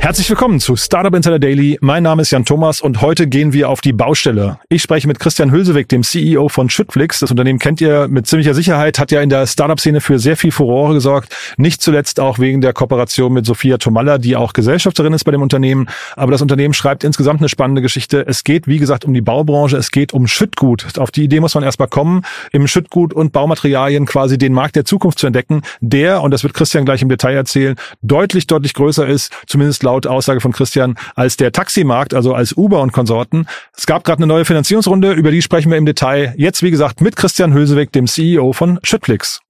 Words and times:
Herzlich 0.00 0.30
willkommen 0.30 0.60
zu 0.60 0.76
Startup 0.76 1.12
Insider 1.12 1.40
Daily. 1.40 1.76
Mein 1.80 2.04
Name 2.04 2.22
ist 2.22 2.30
Jan 2.30 2.44
Thomas 2.44 2.80
und 2.80 3.02
heute 3.02 3.26
gehen 3.26 3.52
wir 3.52 3.68
auf 3.68 3.80
die 3.80 3.92
Baustelle. 3.92 4.58
Ich 4.68 4.80
spreche 4.80 5.08
mit 5.08 5.18
Christian 5.18 5.50
Hülsewig, 5.50 5.88
dem 5.88 6.04
CEO 6.04 6.48
von 6.48 6.70
Schüttflix. 6.70 7.18
Das 7.18 7.32
Unternehmen 7.32 7.58
kennt 7.58 7.80
ihr 7.80 8.06
mit 8.06 8.28
ziemlicher 8.28 8.54
Sicherheit, 8.54 9.00
hat 9.00 9.10
ja 9.10 9.20
in 9.20 9.28
der 9.28 9.46
Startup-Szene 9.46 10.00
für 10.00 10.20
sehr 10.20 10.36
viel 10.36 10.52
Furore 10.52 10.94
gesorgt. 10.94 11.34
Nicht 11.56 11.82
zuletzt 11.82 12.20
auch 12.20 12.38
wegen 12.38 12.60
der 12.60 12.72
Kooperation 12.72 13.32
mit 13.32 13.44
Sophia 13.44 13.76
Tomalla, 13.76 14.18
die 14.18 14.36
auch 14.36 14.52
Gesellschafterin 14.52 15.12
ist 15.12 15.24
bei 15.24 15.32
dem 15.32 15.42
Unternehmen. 15.42 15.88
Aber 16.14 16.30
das 16.30 16.42
Unternehmen 16.42 16.74
schreibt 16.74 17.02
insgesamt 17.02 17.40
eine 17.40 17.48
spannende 17.48 17.82
Geschichte. 17.82 18.24
Es 18.26 18.44
geht, 18.44 18.68
wie 18.68 18.78
gesagt, 18.78 19.04
um 19.04 19.12
die 19.12 19.20
Baubranche. 19.20 19.76
Es 19.76 19.90
geht 19.90 20.14
um 20.14 20.28
Schüttgut. 20.28 20.96
Auf 20.96 21.10
die 21.10 21.24
Idee 21.24 21.40
muss 21.40 21.54
man 21.54 21.64
erstmal 21.64 21.88
kommen, 21.88 22.22
im 22.52 22.68
Schüttgut 22.68 23.12
und 23.12 23.32
Baumaterialien 23.32 24.06
quasi 24.06 24.38
den 24.38 24.52
Markt 24.52 24.76
der 24.76 24.84
Zukunft 24.84 25.18
zu 25.18 25.26
entdecken, 25.26 25.62
der, 25.80 26.22
und 26.22 26.30
das 26.30 26.44
wird 26.44 26.54
Christian 26.54 26.84
gleich 26.84 27.02
im 27.02 27.08
Detail 27.08 27.34
erzählen, 27.34 27.74
deutlich, 28.00 28.46
deutlich 28.46 28.74
größer 28.74 29.06
ist, 29.06 29.32
zumindest 29.46 29.82
laut 29.88 29.97
Aussage 30.06 30.40
von 30.40 30.52
Christian, 30.52 30.96
als 31.14 31.36
der 31.36 31.52
Taximarkt, 31.52 32.14
also 32.14 32.34
als 32.34 32.56
Uber 32.56 32.80
und 32.80 32.92
Konsorten. 32.92 33.46
Es 33.76 33.86
gab 33.86 34.04
gerade 34.04 34.18
eine 34.18 34.26
neue 34.26 34.44
Finanzierungsrunde, 34.44 35.12
über 35.12 35.30
die 35.30 35.42
sprechen 35.42 35.70
wir 35.70 35.78
im 35.78 35.86
Detail. 35.86 36.34
Jetzt, 36.36 36.62
wie 36.62 36.70
gesagt, 36.70 37.00
mit 37.00 37.16
Christian 37.16 37.52
Hülsewig, 37.52 37.92
dem 37.92 38.06
CEO 38.06 38.52
von 38.52 38.78
Schüttflix. 38.82 39.40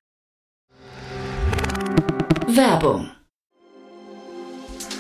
Werbung. 2.49 3.11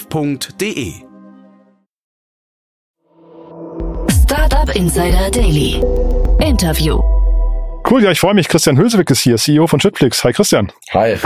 www.startup-insider.de. 0.00 0.92
Startup 4.08 4.74
Insider 4.74 5.30
Daily. 5.30 5.82
Interview. 6.40 7.00
Cool, 7.88 8.04
ja, 8.04 8.10
ich 8.10 8.20
freue 8.20 8.34
mich. 8.34 8.48
Christian 8.48 8.76
Hülsewig 8.76 9.10
ist 9.10 9.20
hier, 9.20 9.36
CEO 9.36 9.66
von 9.66 9.80
Schüttflix. 9.80 10.22
Hi 10.22 10.32
Christian. 10.32 10.70
Hi. 10.92 11.16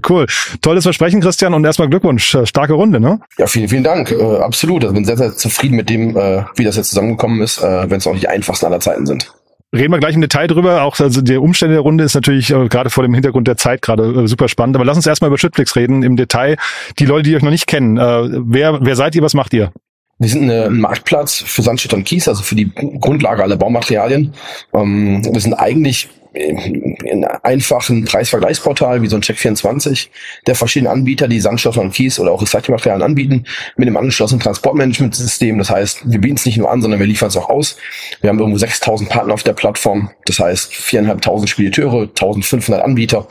cool. 0.08 0.26
Tolles 0.60 0.84
Versprechen, 0.84 1.20
Christian, 1.20 1.54
und 1.54 1.64
erstmal 1.64 1.88
Glückwunsch. 1.88 2.36
Starke 2.44 2.72
Runde, 2.72 3.00
ne? 3.00 3.20
Ja, 3.38 3.46
vielen, 3.46 3.68
vielen 3.68 3.84
Dank. 3.84 4.10
Äh, 4.10 4.38
absolut. 4.38 4.82
Also 4.82 4.94
bin 4.94 5.04
sehr, 5.04 5.16
sehr 5.16 5.36
zufrieden 5.36 5.76
mit 5.76 5.88
dem, 5.90 6.16
äh, 6.16 6.44
wie 6.56 6.64
das 6.64 6.76
jetzt 6.76 6.88
zusammengekommen 6.88 7.42
ist, 7.42 7.62
äh, 7.62 7.88
wenn 7.90 7.98
es 7.98 8.06
auch 8.06 8.12
nicht 8.12 8.24
die 8.24 8.28
einfachsten 8.28 8.66
aller 8.66 8.80
Zeiten 8.80 9.06
sind. 9.06 9.32
Reden 9.74 9.92
wir 9.92 9.98
gleich 9.98 10.14
im 10.14 10.20
Detail 10.20 10.46
drüber. 10.46 10.82
Auch 10.82 10.98
also 11.00 11.20
die 11.20 11.36
Umstände 11.36 11.74
der 11.74 11.82
Runde 11.82 12.04
ist 12.04 12.14
natürlich 12.14 12.50
äh, 12.50 12.68
gerade 12.68 12.90
vor 12.90 13.02
dem 13.02 13.12
Hintergrund 13.12 13.48
der 13.48 13.56
Zeit 13.56 13.82
gerade 13.82 14.24
äh, 14.24 14.28
super 14.28 14.48
spannend. 14.48 14.76
Aber 14.76 14.84
lass 14.84 14.96
uns 14.96 15.06
erstmal 15.06 15.28
über 15.28 15.38
Schüttflix 15.38 15.74
reden 15.74 16.02
im 16.04 16.16
Detail. 16.16 16.56
Die 16.98 17.06
Leute, 17.06 17.28
die 17.28 17.36
euch 17.36 17.42
noch 17.42 17.50
nicht 17.50 17.66
kennen, 17.66 17.96
äh, 17.96 18.00
wer, 18.00 18.78
wer 18.84 18.96
seid 18.96 19.16
ihr, 19.16 19.22
was 19.22 19.34
macht 19.34 19.52
ihr? 19.52 19.72
Wir 20.18 20.28
sind 20.28 20.48
ein 20.48 20.78
Marktplatz 20.78 21.42
für 21.44 21.62
Sandstedt 21.62 21.92
und 21.92 22.04
Kies, 22.04 22.28
also 22.28 22.44
für 22.44 22.54
die 22.54 22.70
Grundlage 22.72 23.42
aller 23.42 23.56
Baumaterialien. 23.56 24.32
Ähm, 24.72 25.24
wir 25.24 25.40
sind 25.40 25.54
eigentlich 25.54 26.08
in 26.34 27.24
einfachen 27.24 28.04
Preisvergleichsportal 28.04 29.02
wie 29.02 29.08
so 29.08 29.16
ein 29.16 29.22
Check24 29.22 30.08
der 30.46 30.54
verschiedenen 30.54 30.92
Anbieter, 30.92 31.28
die 31.28 31.40
Sandstoffe 31.40 31.76
und 31.76 31.92
Kies 31.92 32.18
oder 32.18 32.32
auch 32.32 32.42
Recyclingmaterialien 32.42 33.02
anbieten, 33.02 33.44
mit 33.76 33.86
einem 33.86 33.96
angeschlossenen 33.96 34.40
Transportmanagementsystem. 34.40 35.58
Das 35.58 35.70
heißt, 35.70 36.10
wir 36.10 36.20
bieten 36.20 36.34
es 36.36 36.46
nicht 36.46 36.56
nur 36.56 36.70
an, 36.70 36.82
sondern 36.82 37.00
wir 37.00 37.06
liefern 37.06 37.28
es 37.28 37.36
auch 37.36 37.48
aus. 37.48 37.76
Wir 38.20 38.30
haben 38.30 38.38
irgendwo 38.38 38.58
6000 38.58 39.08
Partner 39.08 39.34
auf 39.34 39.42
der 39.42 39.52
Plattform. 39.52 40.10
Das 40.26 40.40
heißt, 40.40 40.72
4.500 40.72 41.46
Spediteure, 41.46 42.02
1500 42.02 42.84
Anbieter 42.84 43.28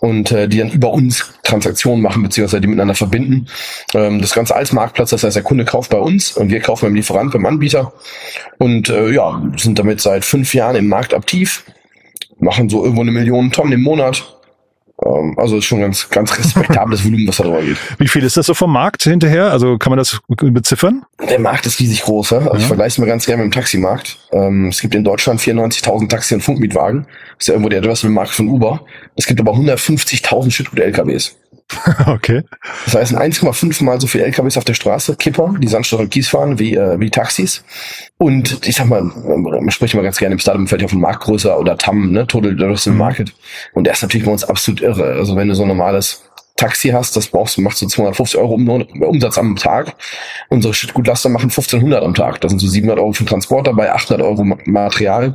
und 0.00 0.30
äh, 0.30 0.48
die 0.48 0.58
dann 0.58 0.70
über 0.70 0.92
uns 0.92 1.32
Transaktionen 1.42 2.02
machen, 2.02 2.22
beziehungsweise 2.22 2.60
die 2.60 2.68
miteinander 2.68 2.94
verbinden. 2.94 3.46
Ähm, 3.94 4.20
das 4.20 4.34
Ganze 4.34 4.54
als 4.54 4.72
Marktplatz, 4.72 5.10
das 5.10 5.24
heißt, 5.24 5.36
der 5.36 5.42
Kunde 5.42 5.64
kauft 5.64 5.90
bei 5.90 5.98
uns 5.98 6.32
und 6.32 6.50
wir 6.50 6.60
kaufen 6.60 6.86
beim 6.86 6.94
Lieferant, 6.94 7.32
beim 7.32 7.46
Anbieter 7.46 7.92
und 8.58 8.88
äh, 8.88 9.10
ja, 9.10 9.42
sind 9.56 9.78
damit 9.78 10.00
seit 10.00 10.24
fünf 10.24 10.54
Jahren 10.54 10.76
im 10.76 10.88
Markt 10.88 11.14
aktiv 11.14 11.64
machen 12.42 12.68
so 12.68 12.82
irgendwo 12.82 13.02
eine 13.02 13.12
Million 13.12 13.50
Tonnen 13.50 13.72
im 13.72 13.82
Monat. 13.82 14.22
Ähm, 15.04 15.34
also 15.36 15.56
ist 15.56 15.64
schon 15.64 15.80
ganz, 15.80 16.08
ganz 16.10 16.36
respektables 16.38 17.04
Volumen, 17.04 17.26
was 17.26 17.36
da 17.36 17.44
drüber 17.44 17.62
geht. 17.62 17.76
Wie 17.98 18.08
viel 18.08 18.22
ist 18.24 18.36
das 18.36 18.46
so 18.46 18.54
vom 18.54 18.72
Markt 18.72 19.02
hinterher? 19.02 19.50
Also 19.50 19.78
kann 19.78 19.90
man 19.90 19.98
das 19.98 20.20
beziffern? 20.28 21.04
Der 21.28 21.40
Markt 21.40 21.66
ist 21.66 21.80
riesig 21.80 22.02
groß. 22.02 22.30
Ja? 22.30 22.38
Also 22.38 22.52
ja. 22.52 22.58
ich 22.58 22.66
vergleiche 22.66 22.88
es 22.88 22.98
mal 22.98 23.06
ganz 23.06 23.26
gerne 23.26 23.42
mit 23.42 23.52
dem 23.52 23.54
Taximarkt. 23.54 24.18
Ähm, 24.32 24.68
es 24.68 24.80
gibt 24.80 24.94
in 24.94 25.04
Deutschland 25.04 25.40
94.000 25.40 26.08
Taxi- 26.08 26.34
und 26.34 26.42
Funkmietwagen. 26.42 27.06
Das 27.06 27.40
ist 27.40 27.48
ja 27.48 27.54
irgendwo 27.54 27.68
der 27.68 27.78
Addressable-Markt 27.78 28.32
von 28.32 28.48
Uber. 28.48 28.84
Es 29.16 29.26
gibt 29.26 29.40
aber 29.40 29.52
150.000 29.52 30.50
Schüttgut-LKWs. 30.50 31.36
Okay. 32.06 32.42
Das 32.84 32.94
heißt, 32.94 33.16
1,5 33.16 33.82
mal 33.84 34.00
so 34.00 34.06
viele 34.06 34.24
LKWs 34.24 34.56
auf 34.56 34.64
der 34.64 34.74
Straße, 34.74 35.16
Kipper, 35.16 35.54
die 35.58 35.68
Sandstoff 35.68 36.00
und 36.00 36.10
Kies 36.10 36.28
fahren, 36.28 36.58
wie, 36.58 36.74
äh, 36.74 36.98
wie 37.00 37.10
Taxis. 37.10 37.64
Und 38.22 38.64
ich 38.68 38.76
sag 38.76 38.86
mal, 38.86 39.02
man 39.02 39.70
spricht 39.72 39.94
immer 39.94 40.04
ganz 40.04 40.16
gerne 40.16 40.34
im 40.34 40.38
Startup-Umfeld 40.38 40.80
ja 40.80 40.86
von 40.86 41.00
Marktgröße 41.00 41.56
oder 41.56 41.76
TAM, 41.76 42.12
ne, 42.12 42.24
Total 42.24 42.52
Addressable 42.52 42.92
mhm. 42.92 42.98
Market. 42.98 43.34
Und 43.72 43.82
der 43.82 43.94
ist 43.94 44.02
natürlich 44.02 44.24
bei 44.24 44.30
uns 44.30 44.44
absolut 44.44 44.80
irre. 44.80 45.14
Also 45.14 45.34
wenn 45.34 45.48
du 45.48 45.56
so 45.56 45.62
ein 45.62 45.68
normales 45.68 46.22
Taxi 46.54 46.90
hast, 46.90 47.16
das 47.16 47.26
brauchst 47.26 47.56
du, 47.56 47.62
machst 47.62 47.82
du 47.82 47.88
250 47.88 48.38
Euro 48.38 48.54
Umsatz 48.54 49.38
am 49.38 49.56
Tag. 49.56 49.96
Unsere 50.50 50.72
Schüttgutlaster 50.72 51.30
machen 51.30 51.50
1500 51.50 52.04
am 52.04 52.14
Tag. 52.14 52.40
Das 52.42 52.52
sind 52.52 52.60
so 52.60 52.68
700 52.68 53.00
Euro 53.00 53.12
für 53.12 53.24
Transport 53.24 53.66
dabei, 53.66 53.90
800 53.90 54.24
Euro 54.24 54.44
Material. 54.44 55.34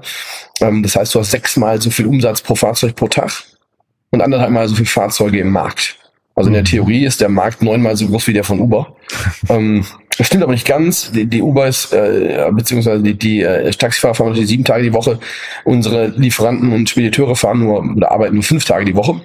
Ähm, 0.62 0.82
das 0.82 0.96
heißt, 0.96 1.14
du 1.14 1.20
hast 1.20 1.32
sechsmal 1.32 1.82
so 1.82 1.90
viel 1.90 2.06
Umsatz 2.06 2.40
pro 2.40 2.56
Fahrzeug 2.56 2.96
pro 2.96 3.10
Tag 3.10 3.44
und 4.12 4.22
anderthalb 4.22 4.52
Mal 4.52 4.66
so 4.70 4.76
viel 4.76 4.86
Fahrzeuge 4.86 5.42
im 5.42 5.52
Markt. 5.52 5.98
Also 6.36 6.48
in 6.48 6.54
der 6.54 6.62
mhm. 6.62 6.68
Theorie 6.68 7.06
ist 7.06 7.20
der 7.20 7.28
Markt 7.28 7.62
neunmal 7.62 7.98
so 7.98 8.08
groß 8.08 8.28
wie 8.28 8.34
der 8.34 8.46
von 8.46 8.62
Uber. 8.62 8.96
das 10.18 10.28
stimmt 10.28 10.44
aber 10.44 10.54
nicht 10.54 10.68
ganz. 10.68 11.12
Die, 11.12 11.26
die 11.26 11.42
Uber 11.42 11.68
ist, 11.68 11.94
äh, 11.94 12.50
beziehungsweise 12.52 13.04
die, 13.04 13.14
die 13.14 13.42
äh, 13.42 13.70
Taxifahrer 13.72 14.16
fahren 14.16 14.30
natürlich 14.30 14.50
sieben 14.50 14.64
Tage 14.64 14.84
die 14.84 14.94
Woche. 14.94 15.20
Unsere 15.64 16.08
Lieferanten 16.08 16.74
und 16.74 16.90
Spediteure 16.90 17.36
fahren 17.36 17.60
nur 17.60 17.84
oder 17.96 18.12
arbeiten 18.12 18.36
nur 18.36 18.44
fünf 18.44 18.66
Tage 18.66 18.86
die 18.86 18.96
Woche. 18.96 19.22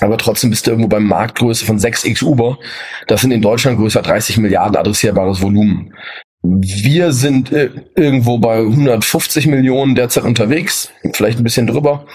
Aber 0.00 0.18
trotzdem 0.18 0.50
bist 0.50 0.66
du 0.66 0.70
irgendwo 0.70 0.88
beim 0.88 1.06
Marktgröße 1.06 1.64
von 1.64 1.78
6x 1.78 2.22
Uber. 2.24 2.58
Das 3.06 3.20
sind 3.20 3.30
in 3.30 3.42
Deutschland 3.42 3.78
größer 3.78 4.02
30 4.02 4.38
Milliarden 4.38 4.76
adressierbares 4.76 5.40
Volumen. 5.40 5.94
Wir 6.42 7.12
sind 7.12 7.52
äh, 7.52 7.70
irgendwo 7.94 8.38
bei 8.38 8.58
150 8.58 9.46
Millionen 9.46 9.94
derzeit 9.94 10.24
unterwegs, 10.24 10.90
vielleicht 11.12 11.38
ein 11.38 11.44
bisschen 11.44 11.66
drüber. 11.66 12.06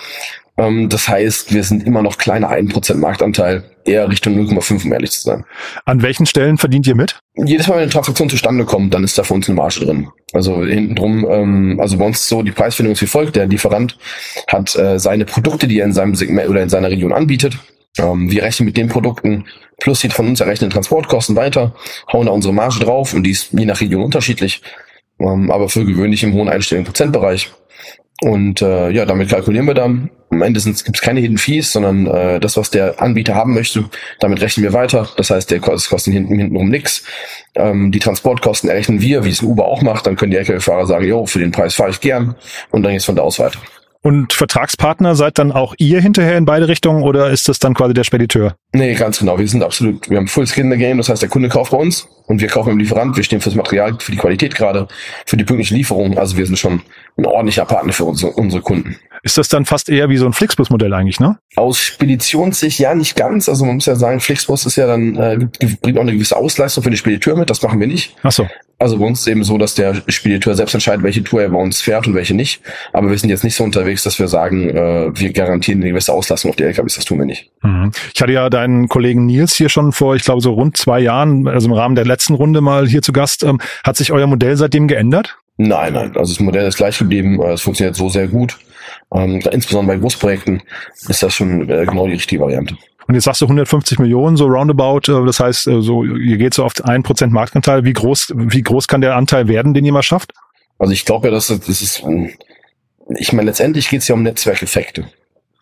Ähm, 0.59 0.90
das 0.90 1.08
heißt, 1.08 1.53
wir 1.53 1.64
sind 1.64 1.86
immer 1.86 2.02
noch 2.02 2.18
kleiner 2.18 2.52
1% 2.52 2.96
Marktanteil, 2.96 3.64
eher 3.86 4.09
Richtung 4.09 4.36
0,5, 4.36 4.86
um 4.86 4.94
ehrlich 4.94 5.12
zu 5.12 5.22
sein. 5.22 5.46
An 5.86 6.02
welchen 6.02 6.25
Stellen 6.25 6.58
verdient 6.58 6.86
ihr 6.86 6.96
mit? 6.96 7.18
Jedes 7.36 7.68
Mal, 7.68 7.75
wenn 7.75 7.84
eine 7.84 7.92
Transaktion 7.92 8.30
zustande 8.30 8.66
kommt, 8.66 8.94
dann 8.94 9.06
ist 9.06 9.18
da 9.18 9.24
für 9.24 9.34
uns 9.34 9.47
eine 9.47 9.56
Marge 9.56 9.86
drin. 9.86 10.09
Also 10.34 10.66
hinten 10.66 10.96
drum, 10.96 11.25
ähm, 11.30 11.80
also 11.80 11.97
bei 11.97 12.06
uns 12.06 12.20
ist 12.20 12.28
so, 12.28 12.44
die 12.44 12.52
Preisfindung 12.52 12.92
ist 12.92 13.02
wie 13.02 13.08
folgt. 13.08 13.38
Der 13.38 13.47
Lieferant 13.47 13.97
hat 14.47 14.76
äh, 14.76 15.00
seine 15.00 15.26
Produkte, 15.26 15.67
die 15.67 15.79
er 15.79 15.85
in 15.85 15.94
seinem 15.94 16.16
Segment 16.16 16.50
oder 16.50 16.61
in 16.61 16.70
seiner 16.70 16.90
Region 16.90 17.14
anbietet. 17.14 17.58
Ähm, 17.97 18.29
wir 18.29 18.44
rechnen 18.44 18.66
mit 18.66 18.76
den 18.76 18.90
Produkten 18.90 19.46
plus 19.79 20.02
die 20.02 20.09
von 20.09 20.28
uns 20.28 20.41
errechneten 20.41 20.72
Transportkosten 20.72 21.38
weiter, 21.38 21.73
hauen 22.11 22.26
da 22.26 22.34
unsere 22.34 22.53
Marge 22.53 22.79
drauf 22.79 23.14
und 23.14 23.23
die 23.23 23.32
ist 23.32 23.53
je 23.53 23.66
nach 23.66 23.79
Region 23.79 24.03
unterschiedlich, 24.03 24.61
ähm, 25.20 25.50
aber 25.52 25.70
für 25.70 25.85
gewöhnlich 25.85 26.22
im 26.23 26.34
hohen 26.34 26.50
einstelligen 26.50 26.85
Prozentbereich. 26.85 27.50
Und 28.22 28.62
äh, 28.62 28.90
ja, 28.90 29.06
damit 29.06 29.30
kalkulieren 29.30 29.66
wir 29.66 29.74
dann. 29.74 30.10
Am 30.30 30.42
Ende 30.42 30.62
gibt 30.62 30.96
es 30.96 31.02
keine 31.02 31.22
Hidden 31.22 31.38
Fees, 31.38 31.72
sondern 31.72 32.06
äh, 32.06 32.40
das, 32.40 32.58
was 32.58 32.70
der 32.70 33.02
Anbieter 33.02 33.34
haben 33.34 33.54
möchte, 33.54 33.86
damit 34.20 34.42
rechnen 34.42 34.64
wir 34.64 34.74
weiter. 34.74 35.10
Das 35.18 35.30
heißt, 35.32 35.50
der 35.50 35.60
kostet, 35.60 35.90
kostet 35.90 36.14
hinten, 36.14 36.38
hintenrum 36.38 36.70
nix. 36.70 37.04
Ähm, 37.56 37.92
die 37.92 38.00
Transportkosten 38.00 38.70
errechnen 38.70 39.02
wir, 39.02 39.24
wie 39.24 39.30
es 39.30 39.42
ein 39.42 39.48
Uber 39.48 39.66
auch 39.66 39.82
macht. 39.82 40.06
Dann 40.06 40.18
können 40.18 40.32
die 40.32 40.38
LKW-Fahrer 40.38 40.86
sagen, 40.86 41.06
jo, 41.06 41.26
für 41.26 41.40
den 41.40 41.52
Preis 41.52 41.76
fahre 41.76 41.92
ich 41.92 42.02
gern. 42.02 42.36
Und 42.72 42.84
dann 42.84 42.92
geht's 42.92 43.06
von 43.06 43.16
da 43.16 43.24
aus 43.24 43.40
weiter. 43.40 43.60
Und 44.02 44.32
Vertragspartner 44.32 45.16
seid 45.16 45.40
dann 45.40 45.52
auch 45.52 45.76
ihr 45.78 46.00
hinterher 46.00 46.38
in 46.38 46.46
beide 46.46 46.70
Richtungen 46.70 47.04
oder 47.04 47.32
ist 47.32 47.50
das 47.50 47.60
dann 47.60 47.74
quasi 47.74 47.94
der 47.94 48.06
Spediteur? 48.06 48.56
Nee, 48.72 48.94
ganz 48.94 49.20
genau. 49.20 49.38
Wir 49.38 49.48
sind 49.48 49.62
absolut, 49.62 50.10
wir 50.10 50.18
haben 50.18 50.30
Full 50.30 50.48
Skin 50.48 50.66
in 50.66 50.72
the 50.72 50.78
Game. 50.78 50.98
Das 50.98 51.10
heißt, 51.10 51.22
der 51.22 51.28
Kunde 51.28 51.50
kauft 51.50 51.72
bei 51.72 51.78
uns 51.78 52.08
und 52.28 52.40
wir 52.40 52.48
kaufen 52.48 52.72
im 52.72 52.80
Lieferant. 52.80 53.18
Wir 53.18 53.24
stehen 53.26 53.42
fürs 53.42 53.56
Material, 53.56 53.98
für 54.00 54.14
die 54.14 54.18
Qualität 54.18 54.56
gerade, 54.56 54.88
für 55.26 55.36
die 55.36 55.44
pünktliche 55.44 55.76
Lieferung. 55.76 56.18
Also 56.18 56.38
wir 56.38 56.46
sind 56.46 56.58
schon 56.58 56.82
ein 57.20 57.26
ordentlicher 57.26 57.66
Partner 57.66 57.94
für 57.94 58.06
unsere, 58.06 58.32
unsere 58.34 58.62
Kunden. 58.62 58.98
Ist 59.24 59.38
das 59.38 59.50
dann 59.50 59.66
fast 59.66 59.90
eher 59.90 60.10
wie 60.10 60.18
so 60.18 60.26
ein 60.26 60.34
Flixbus-Modell 60.34 60.94
eigentlich, 60.94 61.20
ne? 61.20 61.38
Aus 61.56 61.80
Speditionssicht 61.80 62.80
ja 62.80 62.96
nicht 62.96 63.16
ganz. 63.16 63.50
Also 63.50 63.66
man 63.66 63.76
muss 63.76 63.86
ja 63.86 63.96
sagen, 63.96 64.20
Flixbus 64.20 64.66
ist 64.66 64.78
ja 64.78 64.88
dann, 64.88 65.16
äh, 65.18 65.38
bringt 65.82 65.98
auch 65.98 66.04
eine 66.04 66.14
gewisse 66.14 66.38
Ausleistung 66.38 66.84
für 66.84 66.90
den 66.90 66.98
Spediteur 66.98 67.36
mit. 67.36 67.50
Das 67.50 67.62
machen 67.62 67.80
wir 67.80 67.88
nicht. 67.88 68.16
Ach 68.24 68.32
so. 68.32 68.48
Also 68.82 68.98
bei 68.98 69.06
uns 69.06 69.20
ist 69.20 69.28
eben 69.28 69.44
so, 69.44 69.58
dass 69.58 69.76
der 69.76 70.02
Spediteur 70.08 70.56
selbst 70.56 70.74
entscheidet, 70.74 71.04
welche 71.04 71.22
Tour 71.22 71.42
er 71.42 71.50
bei 71.50 71.60
uns 71.60 71.82
fährt 71.82 72.08
und 72.08 72.14
welche 72.14 72.34
nicht. 72.34 72.62
Aber 72.94 73.10
wir 73.10 73.18
sind 73.18 73.30
jetzt 73.30 73.44
nicht 73.44 73.56
so 73.56 73.66
unterwegs, 73.66 74.04
dass 74.04 74.20
wir 74.20 74.30
sagen, 74.30 74.70
äh, 74.70 75.12
wir 75.14 75.34
garantieren 75.34 75.82
eine 75.82 75.92
gewisse 75.92 76.14
Auslastung 76.14 76.52
auf 76.52 76.56
die 76.56 76.64
LKWs. 76.64 76.96
Das 76.96 77.04
tun 77.04 77.20
wir 77.20 77.26
nicht. 77.26 77.52
Mhm. 77.62 77.92
Ich 78.14 78.22
hatte 78.22 78.32
ja 78.32 78.50
deinen 78.50 78.88
Kollegen 78.88 79.26
Nils 79.26 79.54
hier 79.54 79.68
schon 79.68 79.92
vor, 79.92 80.16
ich 80.16 80.24
glaube, 80.24 80.40
so 80.40 80.54
rund 80.54 80.78
zwei 80.78 81.02
Jahren, 81.02 81.46
also 81.46 81.68
im 81.68 81.74
Rahmen 81.74 81.96
der 81.96 82.06
letzten 82.06 82.36
Runde 82.36 82.62
mal 82.62 82.88
hier 82.88 83.02
zu 83.02 83.12
Gast. 83.12 83.44
Ähm, 83.44 83.60
hat 83.84 83.98
sich 83.98 84.14
euer 84.14 84.28
Modell 84.28 84.56
seitdem 84.56 84.88
geändert? 84.88 85.38
Nein, 85.61 85.91
nein. 85.91 86.16
Also 86.16 86.34
das 86.34 86.40
Modell 86.40 86.66
ist 86.66 86.78
gleich 86.78 86.97
geblieben. 86.97 87.41
Es 87.41 87.61
funktioniert 87.61 87.94
so 87.94 88.08
sehr 88.08 88.29
gut. 88.29 88.58
Ähm, 89.14 89.41
insbesondere 89.52 89.97
bei 89.97 90.02
Großprojekten 90.02 90.64
ist 91.09 91.22
das 91.22 91.34
schon 91.34 91.70
äh, 91.70 91.85
genau 91.85 92.08
die 92.08 92.14
richtige 92.14 92.41
Variante. 92.41 92.78
Und 93.08 93.16
jetzt 93.16 93.26
sagst 93.26 93.41
du 93.41 93.46
150 93.46 94.00
Millionen, 94.00 94.38
so 94.38 94.46
roundabout. 94.46 95.11
Äh, 95.11 95.26
das 95.26 95.41
heißt, 95.41 95.67
äh, 95.67 95.82
so, 95.82 96.06
ihr 96.06 96.38
geht 96.38 96.53
so 96.53 96.64
auf 96.64 96.73
ein 96.85 97.03
Prozent 97.03 97.34
Marktanteil. 97.34 97.84
Wie 97.84 97.91
groß, 97.91 98.35
wie 98.35 98.61
groß 98.61 98.88
kann 98.88 99.02
der 99.02 99.17
Anteil 99.17 99.50
werden, 99.50 99.73
den 99.73 99.84
ihr 99.84 99.91
mal 99.91 100.02
schafft? 100.02 100.32
Also 100.78 100.94
ich 100.94 101.03
glaube 101.03 101.28
ja, 101.28 101.34
dass 101.34 101.47
das 101.47 101.67
ist, 101.67 102.06
ich 103.17 103.34
meine, 103.34 103.47
letztendlich 103.47 103.90
geht 103.90 104.00
es 104.00 104.08
ja 104.08 104.16
um 104.16 104.23
Netzwerkeffekte. 104.23 105.09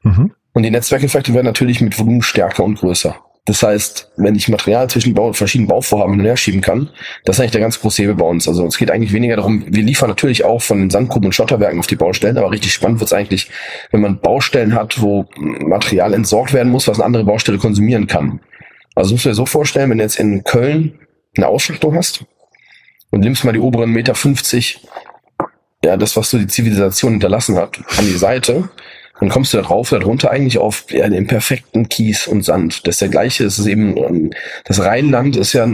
Mhm. 0.04 0.32
Und 0.54 0.62
die 0.62 0.70
Netzwerkeffekte 0.70 1.34
werden 1.34 1.48
natürlich 1.48 1.82
mit 1.82 1.98
Volumen 1.98 2.22
stärker 2.22 2.64
und 2.64 2.76
größer. 2.76 3.16
Das 3.48 3.64
heißt, 3.64 4.12
wenn 4.18 4.36
ich 4.36 4.50
Material 4.50 4.90
zwischen 4.90 5.14
Bau, 5.14 5.32
verschiedenen 5.32 5.70
Bauvorhaben 5.70 6.12
hin 6.12 6.20
und 6.20 6.26
her 6.26 6.36
schieben 6.36 6.60
kann, 6.60 6.90
das 7.24 7.38
ist 7.38 7.40
eigentlich 7.40 7.52
der 7.52 7.62
ganz 7.62 7.80
große 7.80 8.02
Hebel 8.02 8.16
bei 8.16 8.26
uns. 8.26 8.46
Also 8.46 8.66
es 8.68 8.78
geht 8.78 8.92
eigentlich 8.92 9.14
weniger 9.14 9.38
darum, 9.38 9.64
wir 9.66 9.84
liefern 9.84 10.10
natürlich 10.10 10.44
auch 10.44 10.62
von 10.62 10.80
den 10.80 10.90
Sandgruben 10.90 11.28
und 11.28 11.32
Schotterwerken 11.32 11.80
auf 11.80 11.88
die 11.88 11.96
Baustellen, 11.96 12.38
aber 12.38 12.52
richtig 12.52 12.74
spannend 12.74 13.00
wird 13.00 13.08
es 13.08 13.14
eigentlich, 13.14 13.50
wenn 13.92 14.02
man 14.02 14.20
Baustellen 14.20 14.76
hat, 14.76 15.02
wo 15.02 15.26
Material 15.38 16.14
entsorgt 16.14 16.52
werden 16.52 16.72
muss, 16.72 16.90
was 16.90 16.98
eine 16.98 17.06
andere 17.06 17.24
Baustelle 17.24 17.58
konsumieren 17.58 18.06
kann. 18.06 18.42
Also 18.96 19.14
musst 19.14 19.24
du 19.24 19.30
dir 19.30 19.36
so 19.36 19.46
vorstellen, 19.46 19.90
wenn 19.92 20.00
du 20.00 20.04
jetzt 20.04 20.20
in 20.20 20.44
Köln 20.44 21.00
eine 21.38 21.48
Ausschlachtung 21.48 21.96
hast 21.96 22.26
und 23.12 23.22
nimmst 23.22 23.46
mal 23.46 23.54
die 23.54 23.60
oberen 23.60 23.92
Meter 23.92 24.14
50, 24.14 24.86
ja, 25.86 25.96
das, 25.96 26.18
was 26.18 26.32
so 26.32 26.38
die 26.38 26.48
Zivilisation 26.48 27.14
hinterlassen 27.14 27.56
hat, 27.56 27.80
an 27.98 28.06
die 28.06 28.18
Seite, 28.18 28.70
dann 29.20 29.30
kommst 29.30 29.54
du 29.54 29.58
da 29.58 29.64
drauf 29.64 29.92
oder 29.92 30.02
drunter 30.02 30.32
eigentlich 30.32 30.58
auf 30.58 30.86
ja, 30.92 31.08
den 31.10 31.28
perfekten 31.28 31.90
Kies 31.90 32.28
und 32.28 32.44
Sand. 32.44 32.86
Das 32.86 32.96
ist 32.96 33.02
der 33.02 33.10
gleiche, 33.10 33.46
es 33.46 33.58
ist 33.58 33.66
eben, 33.66 33.98
ähm, 33.98 34.32
das 34.66 34.84
Rheinland 34.84 35.36
ist 35.36 35.54
ja 35.54 35.68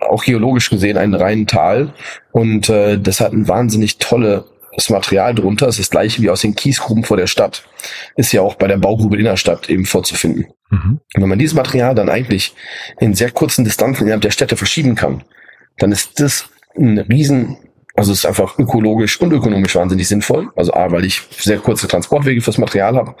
auch 0.00 0.24
geologisch 0.24 0.70
gesehen 0.70 0.98
ein 0.98 1.14
Rheintal 1.14 1.92
und 2.32 2.68
äh, 2.68 2.98
das 2.98 3.20
hat 3.20 3.32
ein 3.32 3.48
wahnsinnig 3.48 3.98
tolles 3.98 4.44
Material 4.88 5.34
drunter. 5.34 5.68
Es 5.68 5.78
ist 5.78 5.86
das 5.86 5.90
gleiche 5.90 6.22
wie 6.22 6.30
aus 6.30 6.40
den 6.40 6.54
Kiesgruben 6.54 7.04
vor 7.04 7.16
der 7.16 7.26
Stadt. 7.26 7.64
Ist 8.16 8.32
ja 8.32 8.42
auch 8.42 8.56
bei 8.56 8.66
der 8.66 8.78
Baugrube 8.78 9.16
in 9.16 9.24
der 9.24 9.36
Stadt 9.36 9.70
eben 9.70 9.86
vorzufinden. 9.86 10.46
Mhm. 10.70 11.00
Und 11.14 11.22
wenn 11.22 11.28
man 11.28 11.38
dieses 11.38 11.54
Material 11.54 11.94
dann 11.94 12.08
eigentlich 12.08 12.54
in 13.00 13.14
sehr 13.14 13.30
kurzen 13.30 13.64
Distanzen 13.64 14.04
innerhalb 14.04 14.22
der 14.22 14.30
Städte 14.30 14.56
verschieben 14.56 14.94
kann, 14.94 15.22
dann 15.78 15.92
ist 15.92 16.20
das 16.20 16.48
ein 16.76 16.98
riesen 16.98 17.56
also 17.98 18.12
es 18.12 18.18
ist 18.18 18.26
einfach 18.26 18.56
ökologisch 18.60 19.20
und 19.20 19.32
ökonomisch 19.32 19.74
wahnsinnig 19.74 20.06
sinnvoll. 20.06 20.50
Also 20.54 20.72
A, 20.72 20.92
weil 20.92 21.04
ich 21.04 21.20
sehr 21.36 21.58
kurze 21.58 21.88
Transportwege 21.88 22.40
fürs 22.40 22.56
Material 22.56 22.94
habe. 22.96 23.16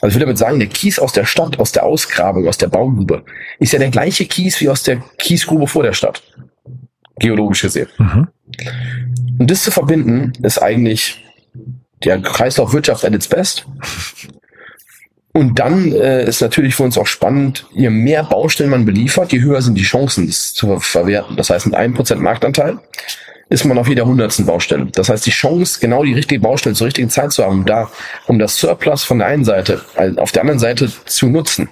Also 0.00 0.08
ich 0.08 0.14
will 0.14 0.22
damit 0.22 0.36
sagen, 0.36 0.58
der 0.58 0.68
Kies 0.68 0.98
aus 0.98 1.12
der 1.12 1.24
Stadt, 1.24 1.60
aus 1.60 1.70
der 1.70 1.84
Ausgrabung, 1.84 2.48
aus 2.48 2.58
der 2.58 2.66
Baugrube, 2.66 3.22
ist 3.60 3.72
ja 3.72 3.78
der 3.78 3.90
gleiche 3.90 4.26
Kies 4.26 4.60
wie 4.60 4.68
aus 4.68 4.82
der 4.82 4.96
Kiesgrube 5.18 5.68
vor 5.68 5.84
der 5.84 5.92
Stadt. 5.92 6.24
Geologisch 7.20 7.62
gesehen. 7.62 7.86
Mhm. 7.98 8.26
Und 9.38 9.48
das 9.48 9.62
zu 9.62 9.70
verbinden, 9.70 10.32
ist 10.42 10.58
eigentlich 10.58 11.24
der 12.02 12.20
Kreislaufwirtschaft 12.20 13.04
at 13.04 13.14
its 13.14 13.28
best. 13.28 13.64
Und 15.32 15.60
dann 15.60 15.92
äh, 15.92 16.24
ist 16.24 16.40
natürlich 16.40 16.74
für 16.74 16.82
uns 16.82 16.98
auch 16.98 17.06
spannend, 17.06 17.66
je 17.72 17.90
mehr 17.90 18.24
Baustellen 18.24 18.70
man 18.70 18.86
beliefert, 18.86 19.32
je 19.32 19.40
höher 19.40 19.62
sind 19.62 19.76
die 19.76 19.82
Chancen, 19.82 20.26
das 20.26 20.52
zu 20.52 20.80
verwerten. 20.80 21.36
Das 21.36 21.50
heißt, 21.50 21.66
mit 21.66 21.76
einem 21.76 21.94
Prozent 21.94 22.20
Marktanteil 22.20 22.80
ist 23.48 23.64
man 23.64 23.78
auf 23.78 23.88
jeder 23.88 24.06
hundertsten 24.06 24.46
Baustelle. 24.46 24.86
Das 24.86 25.08
heißt, 25.08 25.24
die 25.24 25.30
Chance, 25.30 25.78
genau 25.80 26.02
die 26.02 26.14
richtige 26.14 26.40
Baustelle 26.40 26.74
zur 26.74 26.88
richtigen 26.88 27.10
Zeit 27.10 27.32
zu 27.32 27.44
haben, 27.44 27.64
da, 27.64 27.90
um 28.26 28.38
das 28.38 28.58
Surplus 28.58 29.04
von 29.04 29.18
der 29.18 29.28
einen 29.28 29.44
Seite 29.44 29.82
auf 30.16 30.32
der 30.32 30.42
anderen 30.42 30.58
Seite 30.58 30.90
zu 31.04 31.28
nutzen, 31.28 31.68